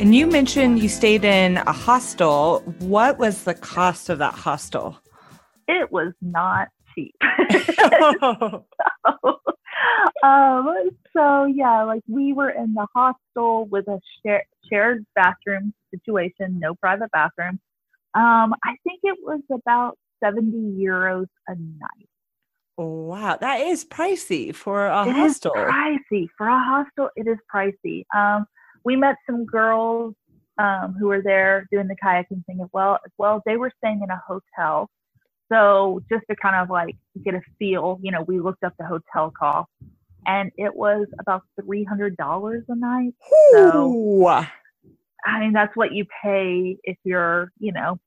And 0.03 0.13
you 0.13 0.27
mentioned 0.27 0.79
you 0.79 0.89
stayed 0.89 1.23
in 1.23 1.55
a 1.55 1.71
hostel. 1.71 2.59
What 2.79 3.19
was 3.19 3.45
the 3.45 3.53
cost 3.53 4.09
of 4.09 4.17
that 4.17 4.33
hostel? 4.33 4.97
It 5.69 5.93
was 5.93 6.11
not 6.21 6.67
cheap. 6.93 7.15
so, 7.79 8.65
um, 10.21 10.89
so 11.15 11.45
yeah, 11.45 11.83
like 11.83 12.01
we 12.09 12.33
were 12.33 12.49
in 12.49 12.73
the 12.73 12.85
hostel 12.93 13.63
with 13.67 13.87
a 13.87 13.97
share, 14.21 14.43
shared 14.69 15.05
bathroom 15.15 15.73
situation, 15.89 16.59
no 16.59 16.75
private 16.75 17.09
bathroom. 17.11 17.61
Um, 18.13 18.55
I 18.61 18.75
think 18.83 18.99
it 19.03 19.17
was 19.23 19.39
about 19.49 19.97
70 20.21 20.51
euros 20.83 21.27
a 21.47 21.55
night. 21.55 22.09
Wow, 22.75 23.37
that 23.39 23.61
is 23.61 23.85
pricey 23.85 24.53
for 24.53 24.85
a 24.85 25.07
it 25.07 25.13
hostel. 25.13 25.53
pricey 25.53 26.27
for 26.37 26.49
a 26.49 26.59
hostel. 26.59 27.09
It 27.15 27.25
is 27.25 27.37
pricey. 27.49 28.03
Um, 28.13 28.45
we 28.83 28.95
met 28.95 29.15
some 29.25 29.45
girls 29.45 30.13
um, 30.57 30.95
who 30.99 31.07
were 31.07 31.21
there 31.21 31.67
doing 31.71 31.87
the 31.87 31.95
kayaking 32.03 32.45
thing 32.45 32.59
as 32.61 32.69
well. 32.73 32.99
As 33.05 33.11
well, 33.17 33.41
they 33.45 33.57
were 33.57 33.71
staying 33.77 34.01
in 34.03 34.09
a 34.09 34.21
hotel. 34.27 34.89
So 35.51 36.01
just 36.11 36.23
to 36.29 36.35
kind 36.35 36.55
of 36.55 36.69
like 36.69 36.95
get 37.23 37.35
a 37.35 37.41
feel, 37.59 37.99
you 38.01 38.11
know, 38.11 38.23
we 38.23 38.39
looked 38.39 38.63
up 38.63 38.73
the 38.79 38.85
hotel 38.85 39.31
cost, 39.37 39.69
and 40.25 40.51
it 40.57 40.75
was 40.75 41.07
about 41.19 41.43
three 41.61 41.83
hundred 41.83 42.17
dollars 42.17 42.63
a 42.69 42.75
night. 42.75 43.13
Ooh. 43.31 44.21
So 44.31 44.45
I 45.25 45.39
mean, 45.39 45.53
that's 45.53 45.75
what 45.75 45.93
you 45.93 46.05
pay 46.21 46.77
if 46.83 46.97
you're, 47.03 47.51
you 47.59 47.71
know, 47.71 47.99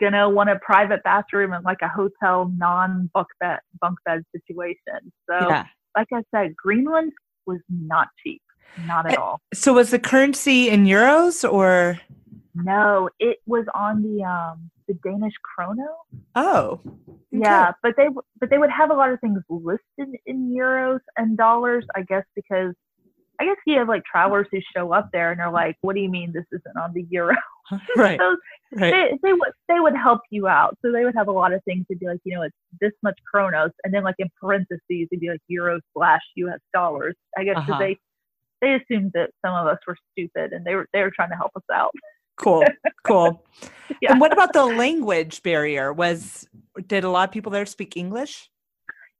gonna 0.00 0.28
want 0.28 0.50
a 0.50 0.58
private 0.60 1.02
bathroom 1.02 1.52
and 1.52 1.64
like 1.64 1.78
a 1.82 1.88
hotel 1.88 2.52
non 2.56 3.10
bunk 3.14 3.28
bed 3.40 3.60
bunk 3.80 3.98
bed 4.04 4.22
situation. 4.34 5.12
So, 5.28 5.48
yeah. 5.48 5.66
like 5.96 6.08
I 6.12 6.22
said, 6.34 6.54
Greenland 6.56 7.12
was 7.46 7.60
not 7.68 8.08
cheap, 8.22 8.42
not 8.86 9.06
at 9.06 9.12
eh, 9.12 9.16
all. 9.16 9.40
So, 9.54 9.72
was 9.72 9.90
the 9.90 9.98
currency 9.98 10.68
in 10.68 10.84
euros 10.84 11.50
or? 11.50 12.00
No, 12.54 13.08
it 13.20 13.38
was 13.46 13.66
on 13.74 14.02
the 14.02 14.24
um 14.24 14.70
the 14.88 14.94
Danish 14.94 15.34
krono. 15.44 15.86
Oh, 16.34 16.80
okay. 16.84 17.18
yeah, 17.30 17.72
but 17.82 17.94
they 17.96 18.08
but 18.40 18.50
they 18.50 18.58
would 18.58 18.70
have 18.70 18.90
a 18.90 18.94
lot 18.94 19.10
of 19.10 19.20
things 19.20 19.40
listed 19.48 20.16
in 20.26 20.54
euros 20.54 21.00
and 21.16 21.36
dollars. 21.36 21.84
I 21.94 22.02
guess 22.02 22.24
because 22.34 22.74
I 23.40 23.44
guess 23.44 23.56
you 23.66 23.78
have 23.78 23.88
like 23.88 24.02
travelers 24.04 24.46
who 24.50 24.58
show 24.74 24.92
up 24.92 25.10
there 25.12 25.30
and 25.30 25.38
they're 25.38 25.50
like, 25.50 25.76
"What 25.82 25.94
do 25.94 26.00
you 26.00 26.08
mean 26.08 26.32
this 26.32 26.46
isn't 26.50 26.76
on 26.76 26.92
the 26.92 27.06
euro?" 27.10 27.36
right. 27.96 28.18
so 28.18 28.36
right. 28.76 28.90
They, 28.90 29.18
they 29.22 29.32
would 29.32 29.52
they 29.68 29.78
would 29.78 29.94
help 29.94 30.22
you 30.30 30.48
out. 30.48 30.76
So 30.82 30.90
they 30.90 31.04
would 31.04 31.14
have 31.14 31.28
a 31.28 31.32
lot 31.32 31.52
of 31.52 31.62
things 31.64 31.86
to 31.90 31.96
be 31.96 32.06
like, 32.06 32.20
you 32.24 32.34
know, 32.34 32.42
it's 32.42 32.56
this 32.80 32.92
much 33.02 33.18
kronos, 33.30 33.70
and 33.84 33.94
then 33.94 34.02
like 34.02 34.16
in 34.18 34.28
parentheses 34.40 34.80
it'd 34.88 35.20
be 35.20 35.28
like 35.28 35.40
euro 35.46 35.80
slash 35.96 36.22
U.S. 36.36 36.60
dollars. 36.74 37.14
I 37.36 37.44
guess 37.44 37.56
because 37.56 37.70
uh-huh. 37.70 37.78
they 37.78 37.98
they 38.60 38.74
assumed 38.74 39.12
that 39.14 39.30
some 39.44 39.54
of 39.54 39.66
us 39.66 39.78
were 39.86 39.96
stupid 40.12 40.52
and 40.52 40.64
they 40.64 40.74
were 40.74 40.86
they 40.92 41.00
were 41.00 41.12
trying 41.14 41.30
to 41.30 41.36
help 41.36 41.52
us 41.56 41.62
out. 41.72 41.92
Cool, 42.36 42.64
cool. 43.06 43.44
yeah. 44.00 44.10
And 44.12 44.20
what 44.20 44.32
about 44.32 44.52
the 44.52 44.64
language 44.64 45.42
barrier? 45.42 45.92
Was 45.92 46.48
did 46.86 47.04
a 47.04 47.10
lot 47.10 47.28
of 47.28 47.32
people 47.32 47.50
there 47.50 47.66
speak 47.66 47.96
English? 47.96 48.50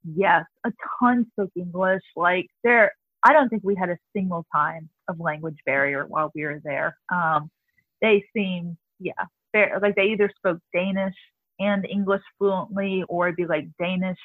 Yes, 0.05 0.44
a 0.64 0.72
ton 0.98 1.27
spoke 1.33 1.51
English. 1.57 2.03
Like 2.16 2.46
there, 2.64 2.92
I 3.24 3.33
don't 3.33 3.48
think 3.48 3.62
we 3.64 3.74
had 3.74 3.90
a 3.90 3.98
single 4.14 4.46
time 4.55 4.88
of 5.09 5.18
language 5.20 5.59
barrier 5.66 6.07
while 6.07 6.31
we 6.35 6.44
were 6.44 6.61
there. 6.64 6.96
Um, 7.12 7.51
they 8.01 8.24
seemed, 8.35 8.77
yeah, 9.01 9.12
fair, 9.53 9.79
like 9.83 9.96
they 9.96 10.05
either 10.05 10.31
spoke 10.37 10.59
Danish 10.74 11.16
and 11.59 11.85
English 11.90 12.22
fluently, 12.38 13.05
or 13.09 13.27
it'd 13.29 13.37
be 13.37 13.46
like 13.46 13.66
Danish, 13.81 14.18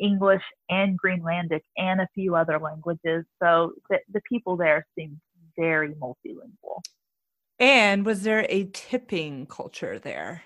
English, 0.00 0.42
and 0.68 0.98
Greenlandic, 1.00 1.60
and 1.76 2.00
a 2.00 2.08
few 2.14 2.34
other 2.34 2.58
languages. 2.58 3.24
So 3.42 3.72
the, 3.88 3.98
the 4.12 4.20
people 4.28 4.56
there 4.56 4.86
seemed 4.98 5.18
very 5.58 5.94
multilingual. 5.94 6.82
And 7.58 8.06
was 8.06 8.22
there 8.22 8.46
a 8.48 8.64
tipping 8.72 9.46
culture 9.46 9.98
there? 9.98 10.42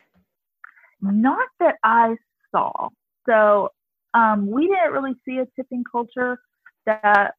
Not 1.01 1.49
that 1.61 1.77
I 1.85 2.17
saw. 2.51 2.89
So 3.27 3.69
um, 4.15 4.51
we 4.51 4.67
didn't 4.67 4.93
really 4.93 5.15
see 5.25 5.39
a 5.39 5.47
tipping 5.57 5.85
culture 5.91 6.39
that 6.87 7.35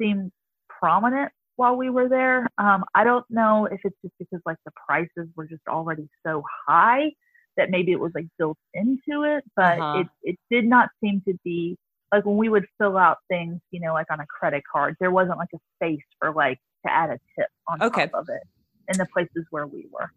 seemed 0.00 0.32
prominent 0.68 1.32
while 1.56 1.76
we 1.76 1.88
were 1.88 2.08
there. 2.08 2.48
Um, 2.58 2.84
I 2.94 3.04
don't 3.04 3.24
know 3.30 3.66
if 3.66 3.80
it's 3.84 3.96
just 4.02 4.14
because 4.18 4.40
like 4.44 4.58
the 4.64 4.72
prices 4.86 5.28
were 5.34 5.46
just 5.46 5.62
already 5.68 6.08
so 6.24 6.42
high 6.66 7.10
that 7.56 7.70
maybe 7.70 7.92
it 7.92 8.00
was 8.00 8.12
like 8.14 8.26
built 8.38 8.58
into 8.74 9.22
it, 9.22 9.44
but 9.54 9.78
uh-huh. 9.78 10.00
it, 10.00 10.06
it 10.22 10.38
did 10.50 10.66
not 10.66 10.88
seem 11.02 11.22
to 11.26 11.34
be 11.44 11.76
like 12.12 12.24
when 12.24 12.36
we 12.36 12.48
would 12.48 12.66
fill 12.78 12.96
out 12.96 13.18
things, 13.28 13.60
you 13.70 13.80
know, 13.80 13.92
like 13.92 14.06
on 14.10 14.20
a 14.20 14.26
credit 14.26 14.62
card, 14.70 14.96
there 15.00 15.10
wasn't 15.10 15.38
like 15.38 15.48
a 15.54 15.58
space 15.76 16.04
for 16.18 16.32
like 16.32 16.58
to 16.86 16.92
add 16.92 17.10
a 17.10 17.18
tip 17.38 17.48
on 17.68 17.82
okay. 17.82 18.06
top 18.06 18.14
of 18.14 18.28
it 18.28 18.42
in 18.88 18.98
the 18.98 19.06
places 19.12 19.44
where 19.50 19.66
we 19.66 19.86
were. 19.90 20.10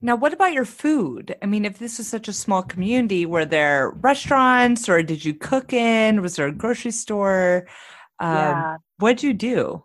Now, 0.00 0.14
what 0.14 0.32
about 0.32 0.52
your 0.52 0.64
food? 0.64 1.34
I 1.42 1.46
mean, 1.46 1.64
if 1.64 1.78
this 1.78 1.98
is 1.98 2.06
such 2.06 2.28
a 2.28 2.32
small 2.32 2.62
community, 2.62 3.26
were 3.26 3.44
there 3.44 3.90
restaurants 3.90 4.88
or 4.88 5.02
did 5.02 5.24
you 5.24 5.34
cook 5.34 5.72
in? 5.72 6.22
Was 6.22 6.36
there 6.36 6.46
a 6.46 6.52
grocery 6.52 6.92
store? 6.92 7.66
Um, 8.20 8.34
yeah. 8.34 8.76
What'd 8.98 9.24
you 9.24 9.34
do? 9.34 9.84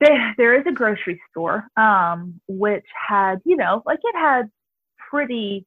There, 0.00 0.34
there 0.36 0.60
is 0.60 0.66
a 0.66 0.72
grocery 0.72 1.20
store, 1.30 1.64
um, 1.78 2.40
which 2.48 2.84
had, 3.08 3.40
you 3.44 3.56
know, 3.56 3.82
like 3.86 4.00
it 4.02 4.14
had 4.16 4.50
pretty, 5.10 5.66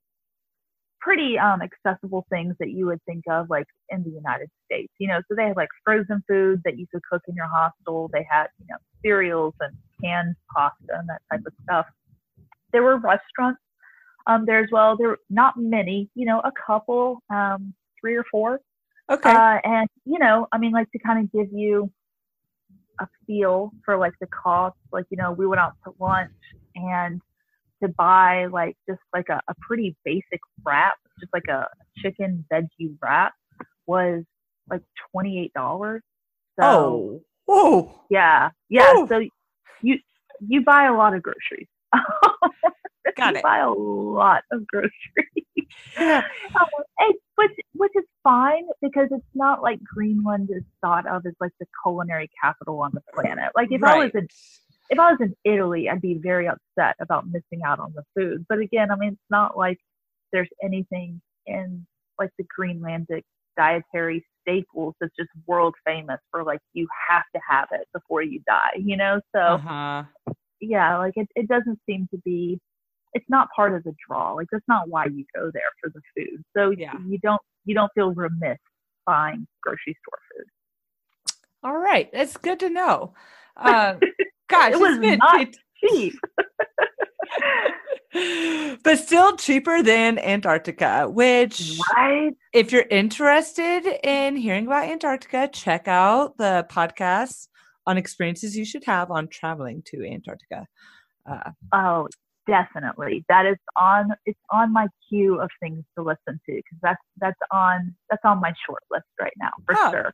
pretty 1.04 1.38
um, 1.38 1.62
accessible 1.62 2.26
things 2.30 2.56
that 2.60 2.72
you 2.72 2.86
would 2.86 3.04
think 3.06 3.24
of 3.30 3.50
like 3.50 3.66
in 3.90 4.04
the 4.04 4.10
United 4.10 4.50
States. 4.66 4.92
You 5.00 5.08
know, 5.08 5.22
so 5.28 5.36
they 5.36 5.48
had 5.48 5.58
like 5.58 5.70
frozen 5.84 6.24
food 6.28 6.62
that 6.66 6.78
you 6.78 6.88
could 6.92 7.02
cook 7.10 7.22
in 7.28 7.36
your 7.36 7.48
hostel. 7.48 8.10
They 8.14 8.26
had, 8.30 8.48
you 8.60 8.66
know, 8.70 8.78
cereals 9.02 9.54
and 9.60 9.76
canned 10.02 10.36
pasta 10.56 10.76
and 10.90 11.10
that 11.10 11.22
type 11.32 11.42
of 11.46 11.54
stuff. 11.64 11.86
There 12.72 12.84
were 12.84 12.98
restaurants 12.98 13.62
um, 14.28 14.46
there 14.46 14.64
as 14.64 14.70
well. 14.72 14.96
There 14.98 15.10
were 15.10 15.20
not 15.30 15.56
many, 15.58 16.10
you 16.16 16.26
know, 16.26 16.40
a 16.40 16.52
couple, 16.66 17.22
um, 17.30 17.74
three 18.02 18.16
or 18.16 18.26
four 18.32 18.60
Okay. 19.10 19.30
Uh, 19.30 19.60
and 19.64 19.90
you 20.06 20.20
know, 20.20 20.48
I 20.52 20.58
mean, 20.58 20.72
like 20.72 20.90
to 20.92 21.00
kind 21.00 21.24
of 21.24 21.32
give 21.32 21.52
you 21.52 21.92
a 23.00 23.08
feel 23.28 23.72
for 23.84 23.98
like 23.98 24.14
the 24.22 24.28
cost. 24.28 24.78
Like 24.92 25.06
you 25.10 25.18
know, 25.18 25.32
we 25.32 25.46
went 25.46 25.60
out 25.60 25.74
to 25.86 25.94
lunch 26.00 26.32
and 26.76 27.22
to 27.84 27.90
buy 27.90 28.48
like 28.48 28.76
just 28.90 29.02
like 29.14 29.30
a, 29.30 29.42
a 29.48 29.54
pretty 29.62 29.96
basic 30.06 30.40
wrap, 30.66 30.96
just 31.20 31.34
like 31.34 31.48
a 31.50 31.68
chicken 31.98 32.46
veggie 32.52 32.96
wrap, 33.02 33.34
was 33.86 34.24
like 34.70 34.82
twenty 35.12 35.40
eight 35.40 35.54
dollars. 35.54 36.02
So, 36.60 36.66
oh. 36.66 37.22
Oh. 37.48 38.02
Yeah. 38.10 38.50
Yeah. 38.70 39.06
So 39.08 39.22
you 39.82 39.98
you 40.40 40.64
buy 40.64 40.86
a 40.86 40.94
lot 40.94 41.14
of 41.14 41.22
groceries. 41.22 41.68
Got 43.18 43.34
you 43.34 43.40
it. 43.40 43.44
Buy 43.44 43.60
a 43.60 43.70
lot 43.70 44.44
of 44.52 44.66
groceries. 44.68 44.92
Yeah. 45.98 46.22
um, 46.56 47.12
which 47.36 47.52
which 47.74 47.92
is 47.96 48.06
fine 48.24 48.64
because 48.82 49.10
it's 49.12 49.26
not 49.34 49.62
like 49.62 49.84
Greenland 49.84 50.50
is 50.56 50.64
thought 50.82 51.08
of 51.08 51.26
as 51.26 51.34
like 51.40 51.52
the 51.60 51.66
culinary 51.84 52.30
capital 52.42 52.80
on 52.80 52.92
the 52.94 53.02
planet. 53.14 53.52
Like 53.56 53.70
if 53.72 53.82
right. 53.82 53.96
I 53.96 54.04
was 54.06 54.12
in 54.14 54.28
if 54.94 55.00
I 55.00 55.12
was 55.12 55.20
in 55.22 55.36
Italy, 55.44 55.90
I'd 55.90 56.02
be 56.02 56.20
very 56.22 56.48
upset 56.48 56.96
about 57.02 57.26
missing 57.26 57.64
out 57.66 57.80
on 57.80 57.94
the 57.96 58.04
food. 58.16 58.46
But 58.48 58.60
again, 58.60 58.92
I 58.92 58.96
mean, 58.96 59.14
it's 59.14 59.32
not 59.32 59.58
like 59.58 59.80
there's 60.32 60.50
anything 60.64 61.20
in 61.48 61.86
like 62.20 62.30
the 62.38 62.46
Greenlandic 62.58 63.24
dietary 63.58 64.24
staples 64.42 64.94
that's 65.02 65.16
just 65.18 65.30
world 65.48 65.74
famous 65.84 66.20
for 66.30 66.44
like 66.44 66.60
you 66.74 66.88
have 67.10 67.24
to 67.36 67.42
have 67.50 67.70
it 67.72 67.88
before 67.92 68.22
you 68.22 68.40
die, 68.46 68.78
you 68.78 68.96
know? 68.96 69.20
So 69.36 69.42
uh-huh. 69.42 70.04
yeah, 70.62 71.00
like 71.00 71.14
it, 71.16 71.28
it 71.36 71.48
doesn't 71.48 71.80
seem 71.90 72.08
to 72.12 72.20
be 72.24 72.60
it's 73.14 73.26
not 73.30 73.48
part 73.56 73.74
of 73.74 73.84
the 73.84 73.96
draw. 74.08 74.34
Like 74.34 74.48
that's 74.52 74.64
not 74.68 74.90
why 74.90 75.06
you 75.06 75.26
go 75.36 75.50
there 75.52 75.64
for 75.82 75.90
the 75.90 76.02
food. 76.16 76.44
So 76.56 76.70
yeah. 76.70 76.94
you 77.08 77.18
don't 77.18 77.42
you 77.66 77.74
don't 77.74 77.92
feel 77.96 78.14
remiss 78.14 78.60
buying 79.08 79.48
grocery 79.64 79.98
store 80.04 80.20
food. 80.38 80.46
All 81.64 81.78
right, 81.78 82.12
that's 82.14 82.38
good 82.38 82.60
to 82.60 82.70
know. 82.70 83.16
Uh, 83.56 83.98
gosh, 84.54 84.74
it 84.74 84.80
was 84.80 84.98
not 85.00 85.48
cheap. 85.80 86.14
but 88.84 89.00
still 89.00 89.36
cheaper 89.38 89.82
than 89.82 90.20
Antarctica, 90.20 91.10
which 91.10 91.80
right? 91.96 92.32
if 92.54 92.72
you're 92.72 92.86
interested 92.90 93.86
in 94.04 94.36
hearing 94.36 94.68
about 94.68 94.90
Antarctica, 94.90 95.50
check 95.52 95.88
out 95.88 96.38
the 96.38 96.66
podcast 96.70 97.48
on 97.86 97.98
experiences 97.98 98.56
you 98.56 98.66
should 98.66 98.86
have 98.86 99.12
on 99.12 99.28
traveling 99.28 99.82
to 99.88 100.06
Antarctica. 100.08 100.68
Uh, 101.30 101.52
oh, 101.74 102.08
definitely 102.48 103.24
that 103.30 103.46
is 103.46 103.58
on 103.78 104.10
it's 104.26 104.40
on 104.52 104.72
my 104.74 104.88
queue 105.08 105.40
of 105.40 105.50
things 105.62 105.84
to 105.98 106.04
listen 106.04 106.40
to 106.46 106.54
because 106.56 106.78
that's 106.82 107.02
that's 107.18 107.40
on 107.52 107.96
that's 108.10 108.22
on 108.26 108.40
my 108.42 108.54
short 108.66 108.84
list 108.92 109.06
right 109.20 109.34
now 109.38 109.50
for 109.66 109.76
oh, 109.78 109.92
sure 109.92 110.14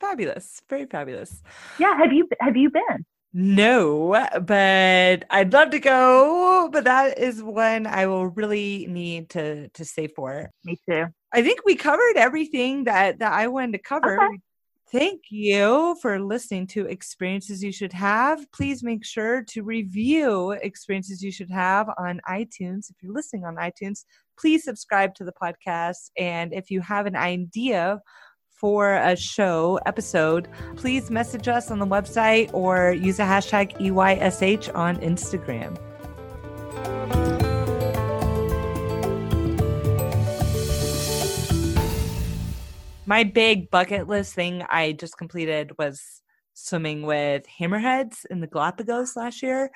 fabulous 0.00 0.62
very 0.70 0.86
fabulous 0.86 1.42
yeah 1.78 1.96
have 1.96 2.12
you 2.12 2.26
have 2.40 2.56
you 2.56 2.70
been 2.70 3.04
no 3.32 4.26
but 4.42 5.24
i'd 5.30 5.52
love 5.52 5.70
to 5.70 5.78
go 5.78 6.68
but 6.72 6.84
that 6.84 7.18
is 7.18 7.42
one 7.42 7.86
i 7.86 8.06
will 8.06 8.26
really 8.28 8.86
need 8.88 9.28
to 9.28 9.68
to 9.68 9.84
save 9.84 10.12
for 10.16 10.50
me 10.64 10.78
too 10.88 11.04
i 11.32 11.42
think 11.42 11.60
we 11.64 11.74
covered 11.74 12.16
everything 12.16 12.84
that 12.84 13.18
that 13.18 13.32
i 13.32 13.46
wanted 13.46 13.72
to 13.72 13.78
cover 13.78 14.18
okay. 14.18 14.38
Thank 14.90 15.24
you 15.28 15.98
for 16.00 16.18
listening 16.18 16.66
to 16.68 16.86
Experiences 16.86 17.62
You 17.62 17.72
Should 17.72 17.92
Have. 17.92 18.50
Please 18.52 18.82
make 18.82 19.04
sure 19.04 19.42
to 19.48 19.62
review 19.62 20.52
Experiences 20.52 21.22
You 21.22 21.30
Should 21.30 21.50
Have 21.50 21.90
on 21.98 22.22
iTunes. 22.26 22.88
If 22.88 22.96
you're 23.02 23.12
listening 23.12 23.44
on 23.44 23.56
iTunes, 23.56 24.06
please 24.40 24.64
subscribe 24.64 25.14
to 25.16 25.24
the 25.24 25.32
podcast. 25.42 26.10
And 26.16 26.54
if 26.54 26.70
you 26.70 26.80
have 26.80 27.04
an 27.04 27.16
idea 27.16 28.00
for 28.58 28.94
a 28.94 29.16
show 29.16 29.78
episode, 29.86 30.48
please 30.76 31.10
message 31.10 31.48
us 31.48 31.70
on 31.70 31.78
the 31.78 31.86
website 31.86 32.52
or 32.52 32.92
use 32.92 33.18
a 33.18 33.22
hashtag 33.22 33.76
EYSH 33.80 34.74
on 34.74 34.96
Instagram. 34.98 35.78
my 43.08 43.24
big 43.24 43.70
bucket 43.70 44.06
list 44.06 44.34
thing 44.34 44.62
I 44.68 44.92
just 44.92 45.16
completed 45.16 45.72
was 45.78 46.20
swimming 46.52 47.02
with 47.02 47.44
hammerheads 47.58 48.26
in 48.28 48.40
the 48.40 48.46
Galapagos 48.46 49.16
last 49.16 49.42
year. 49.42 49.70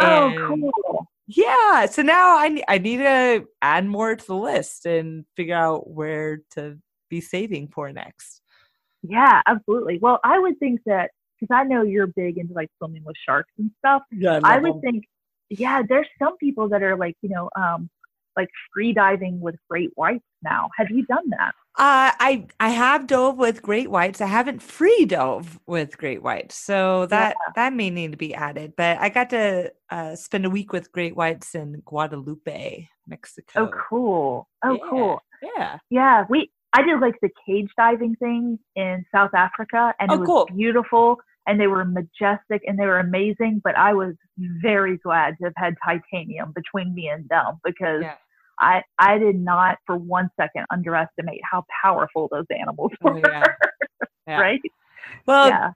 Oh, 0.00 0.32
cool. 0.36 1.10
Yeah. 1.26 1.86
So 1.86 2.02
now 2.02 2.38
I, 2.38 2.62
I 2.68 2.78
need 2.78 2.98
to 2.98 3.46
add 3.60 3.84
more 3.84 4.14
to 4.14 4.24
the 4.24 4.36
list 4.36 4.86
and 4.86 5.24
figure 5.36 5.56
out 5.56 5.90
where 5.90 6.42
to 6.52 6.78
be 7.08 7.20
saving 7.20 7.68
for 7.68 7.92
next. 7.92 8.42
Yeah, 9.02 9.42
absolutely. 9.46 9.98
Well, 10.00 10.20
I 10.24 10.38
would 10.38 10.58
think 10.58 10.80
that 10.86 11.10
because 11.38 11.54
I 11.54 11.64
know 11.64 11.82
you're 11.82 12.08
big 12.08 12.38
into 12.38 12.54
like 12.54 12.70
swimming 12.78 13.04
with 13.04 13.16
sharks 13.24 13.52
and 13.58 13.70
stuff. 13.78 14.02
Yeah, 14.10 14.40
I, 14.42 14.56
I 14.56 14.58
would 14.58 14.74
them. 14.74 14.80
think, 14.80 15.04
yeah, 15.50 15.82
there's 15.88 16.08
some 16.18 16.36
people 16.38 16.68
that 16.70 16.82
are 16.82 16.96
like, 16.96 17.16
you 17.22 17.28
know, 17.28 17.48
um, 17.56 17.88
like 18.36 18.48
free 18.72 18.92
diving 18.92 19.40
with 19.40 19.56
great 19.68 19.90
whites 19.94 20.24
now. 20.42 20.68
Have 20.76 20.90
you 20.90 21.04
done 21.06 21.30
that? 21.30 21.54
Uh, 21.76 22.10
I 22.18 22.46
I 22.58 22.70
have 22.70 23.06
dove 23.06 23.36
with 23.36 23.62
great 23.62 23.88
whites. 23.88 24.20
I 24.20 24.26
haven't 24.26 24.62
free 24.62 25.04
dove 25.04 25.60
with 25.66 25.96
great 25.96 26.22
whites, 26.22 26.56
so 26.56 27.06
that 27.06 27.36
yeah. 27.46 27.52
that 27.54 27.72
may 27.72 27.90
need 27.90 28.10
to 28.10 28.16
be 28.18 28.34
added. 28.34 28.74
But 28.76 28.98
I 28.98 29.10
got 29.10 29.30
to 29.30 29.72
uh, 29.90 30.16
spend 30.16 30.44
a 30.44 30.50
week 30.50 30.72
with 30.72 30.90
great 30.90 31.14
whites 31.14 31.54
in 31.54 31.80
Guadalupe, 31.84 32.88
Mexico. 33.06 33.66
Oh, 33.66 33.70
cool! 33.88 34.48
Oh, 34.64 34.72
yeah. 34.72 34.90
cool! 34.90 35.22
Yeah, 35.40 35.78
yeah. 35.88 36.24
We 36.28 36.50
I 36.72 36.82
did 36.82 37.00
like 37.00 37.14
the 37.22 37.30
cage 37.46 37.70
diving 37.76 38.14
thing 38.16 38.58
in 38.76 39.04
South 39.14 39.34
Africa, 39.34 39.94
and 39.98 40.10
oh, 40.10 40.14
it 40.14 40.20
was 40.20 40.26
cool. 40.26 40.46
beautiful, 40.54 41.16
and 41.46 41.58
they 41.58 41.66
were 41.66 41.84
majestic, 41.84 42.62
and 42.66 42.78
they 42.78 42.86
were 42.86 42.98
amazing. 42.98 43.60
But 43.64 43.76
I 43.76 43.94
was 43.94 44.14
very 44.36 44.98
glad 44.98 45.36
to 45.38 45.44
have 45.44 45.54
had 45.56 45.74
titanium 45.84 46.52
between 46.54 46.94
me 46.94 47.08
and 47.08 47.28
them 47.28 47.58
because. 47.64 48.02
Yeah 48.02 48.14
I 48.60 48.82
I 48.98 49.18
did 49.18 49.36
not 49.36 49.78
for 49.86 49.96
one 49.96 50.30
second 50.36 50.66
underestimate 50.70 51.40
how 51.48 51.64
powerful 51.82 52.28
those 52.30 52.46
animals 52.50 52.92
oh, 53.04 53.12
were. 53.12 53.20
Oh, 53.24 53.30
yeah. 53.30 53.44
Yeah. 54.26 54.40
right? 54.40 54.60
Well. 55.26 55.74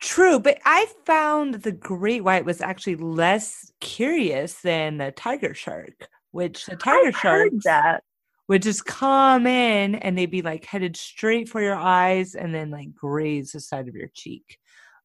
True, 0.00 0.40
but 0.40 0.58
I 0.64 0.86
found 1.04 1.56
the 1.56 1.72
great 1.72 2.24
white 2.24 2.46
was 2.46 2.62
actually 2.62 2.96
less 2.96 3.70
curious 3.80 4.54
than 4.54 4.96
the 4.96 5.12
tiger 5.12 5.52
shark, 5.52 6.08
which 6.30 6.64
the 6.64 6.76
tiger 6.76 7.12
shark 7.12 7.50
that 7.64 8.02
would 8.50 8.62
just 8.62 8.84
come 8.84 9.46
in 9.46 9.94
and 9.94 10.18
they'd 10.18 10.26
be 10.26 10.42
like 10.42 10.64
headed 10.64 10.96
straight 10.96 11.48
for 11.48 11.62
your 11.62 11.76
eyes 11.76 12.34
and 12.34 12.52
then 12.52 12.68
like 12.68 12.92
graze 12.92 13.52
the 13.52 13.60
side 13.60 13.86
of 13.86 13.94
your 13.94 14.08
cheek. 14.12 14.58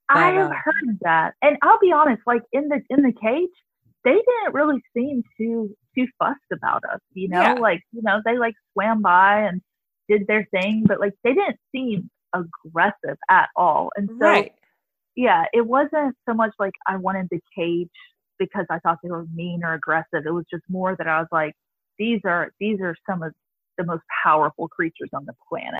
But, 0.10 0.18
I 0.18 0.32
have 0.32 0.50
uh, 0.50 0.56
heard 0.56 1.00
that, 1.02 1.36
and 1.44 1.56
I'll 1.62 1.78
be 1.80 1.92
honest, 1.92 2.24
like 2.26 2.42
in 2.52 2.70
the 2.70 2.82
in 2.90 3.04
the 3.04 3.14
cage, 3.14 3.52
they 4.04 4.14
didn't 4.14 4.54
really 4.54 4.82
seem 4.98 5.22
too 5.38 5.76
too 5.96 6.08
fussed 6.18 6.40
about 6.52 6.82
us, 6.92 7.00
you 7.14 7.30
know, 7.30 7.40
yeah. 7.40 7.54
like, 7.54 7.84
you 7.92 8.02
know, 8.02 8.20
they 8.26 8.36
like 8.36 8.56
swam 8.74 9.04
by 9.04 9.42
and 9.42 9.62
did 10.10 10.26
their 10.26 10.48
thing, 10.50 10.84
but 10.88 11.00
like 11.00 11.14
they 11.24 11.36
didn't 11.36 11.58
seem 11.72 12.10
aggressive 12.34 13.18
at 13.30 13.50
all. 13.56 13.92
And 13.96 14.10
so, 14.20 14.26
right. 14.26 14.54
yeah, 15.16 15.46
it 15.54 15.68
wasn't 15.68 16.16
so 16.28 16.34
much 16.34 16.52
like 16.58 16.74
I 16.88 16.98
wanted 16.98 17.28
the 17.30 17.40
cage 17.56 17.90
because 18.40 18.66
I 18.72 18.80
thought 18.80 18.98
they 19.04 19.12
were 19.12 19.28
mean 19.36 19.64
or 19.64 19.76
aggressive. 19.76 20.26
It 20.26 20.34
was 20.34 20.46
just 20.50 20.64
more 20.68 20.96
that 20.96 21.08
I 21.08 21.20
was 21.20 21.30
like, 21.32 21.54
these 21.98 22.22
are 22.26 22.52
these 22.60 22.80
are 22.82 22.96
some 23.10 23.24
of 23.24 23.34
the 23.78 23.86
most 23.86 24.04
powerful 24.24 24.68
creatures 24.68 25.10
on 25.14 25.26
the 25.26 25.34
planet. 25.50 25.74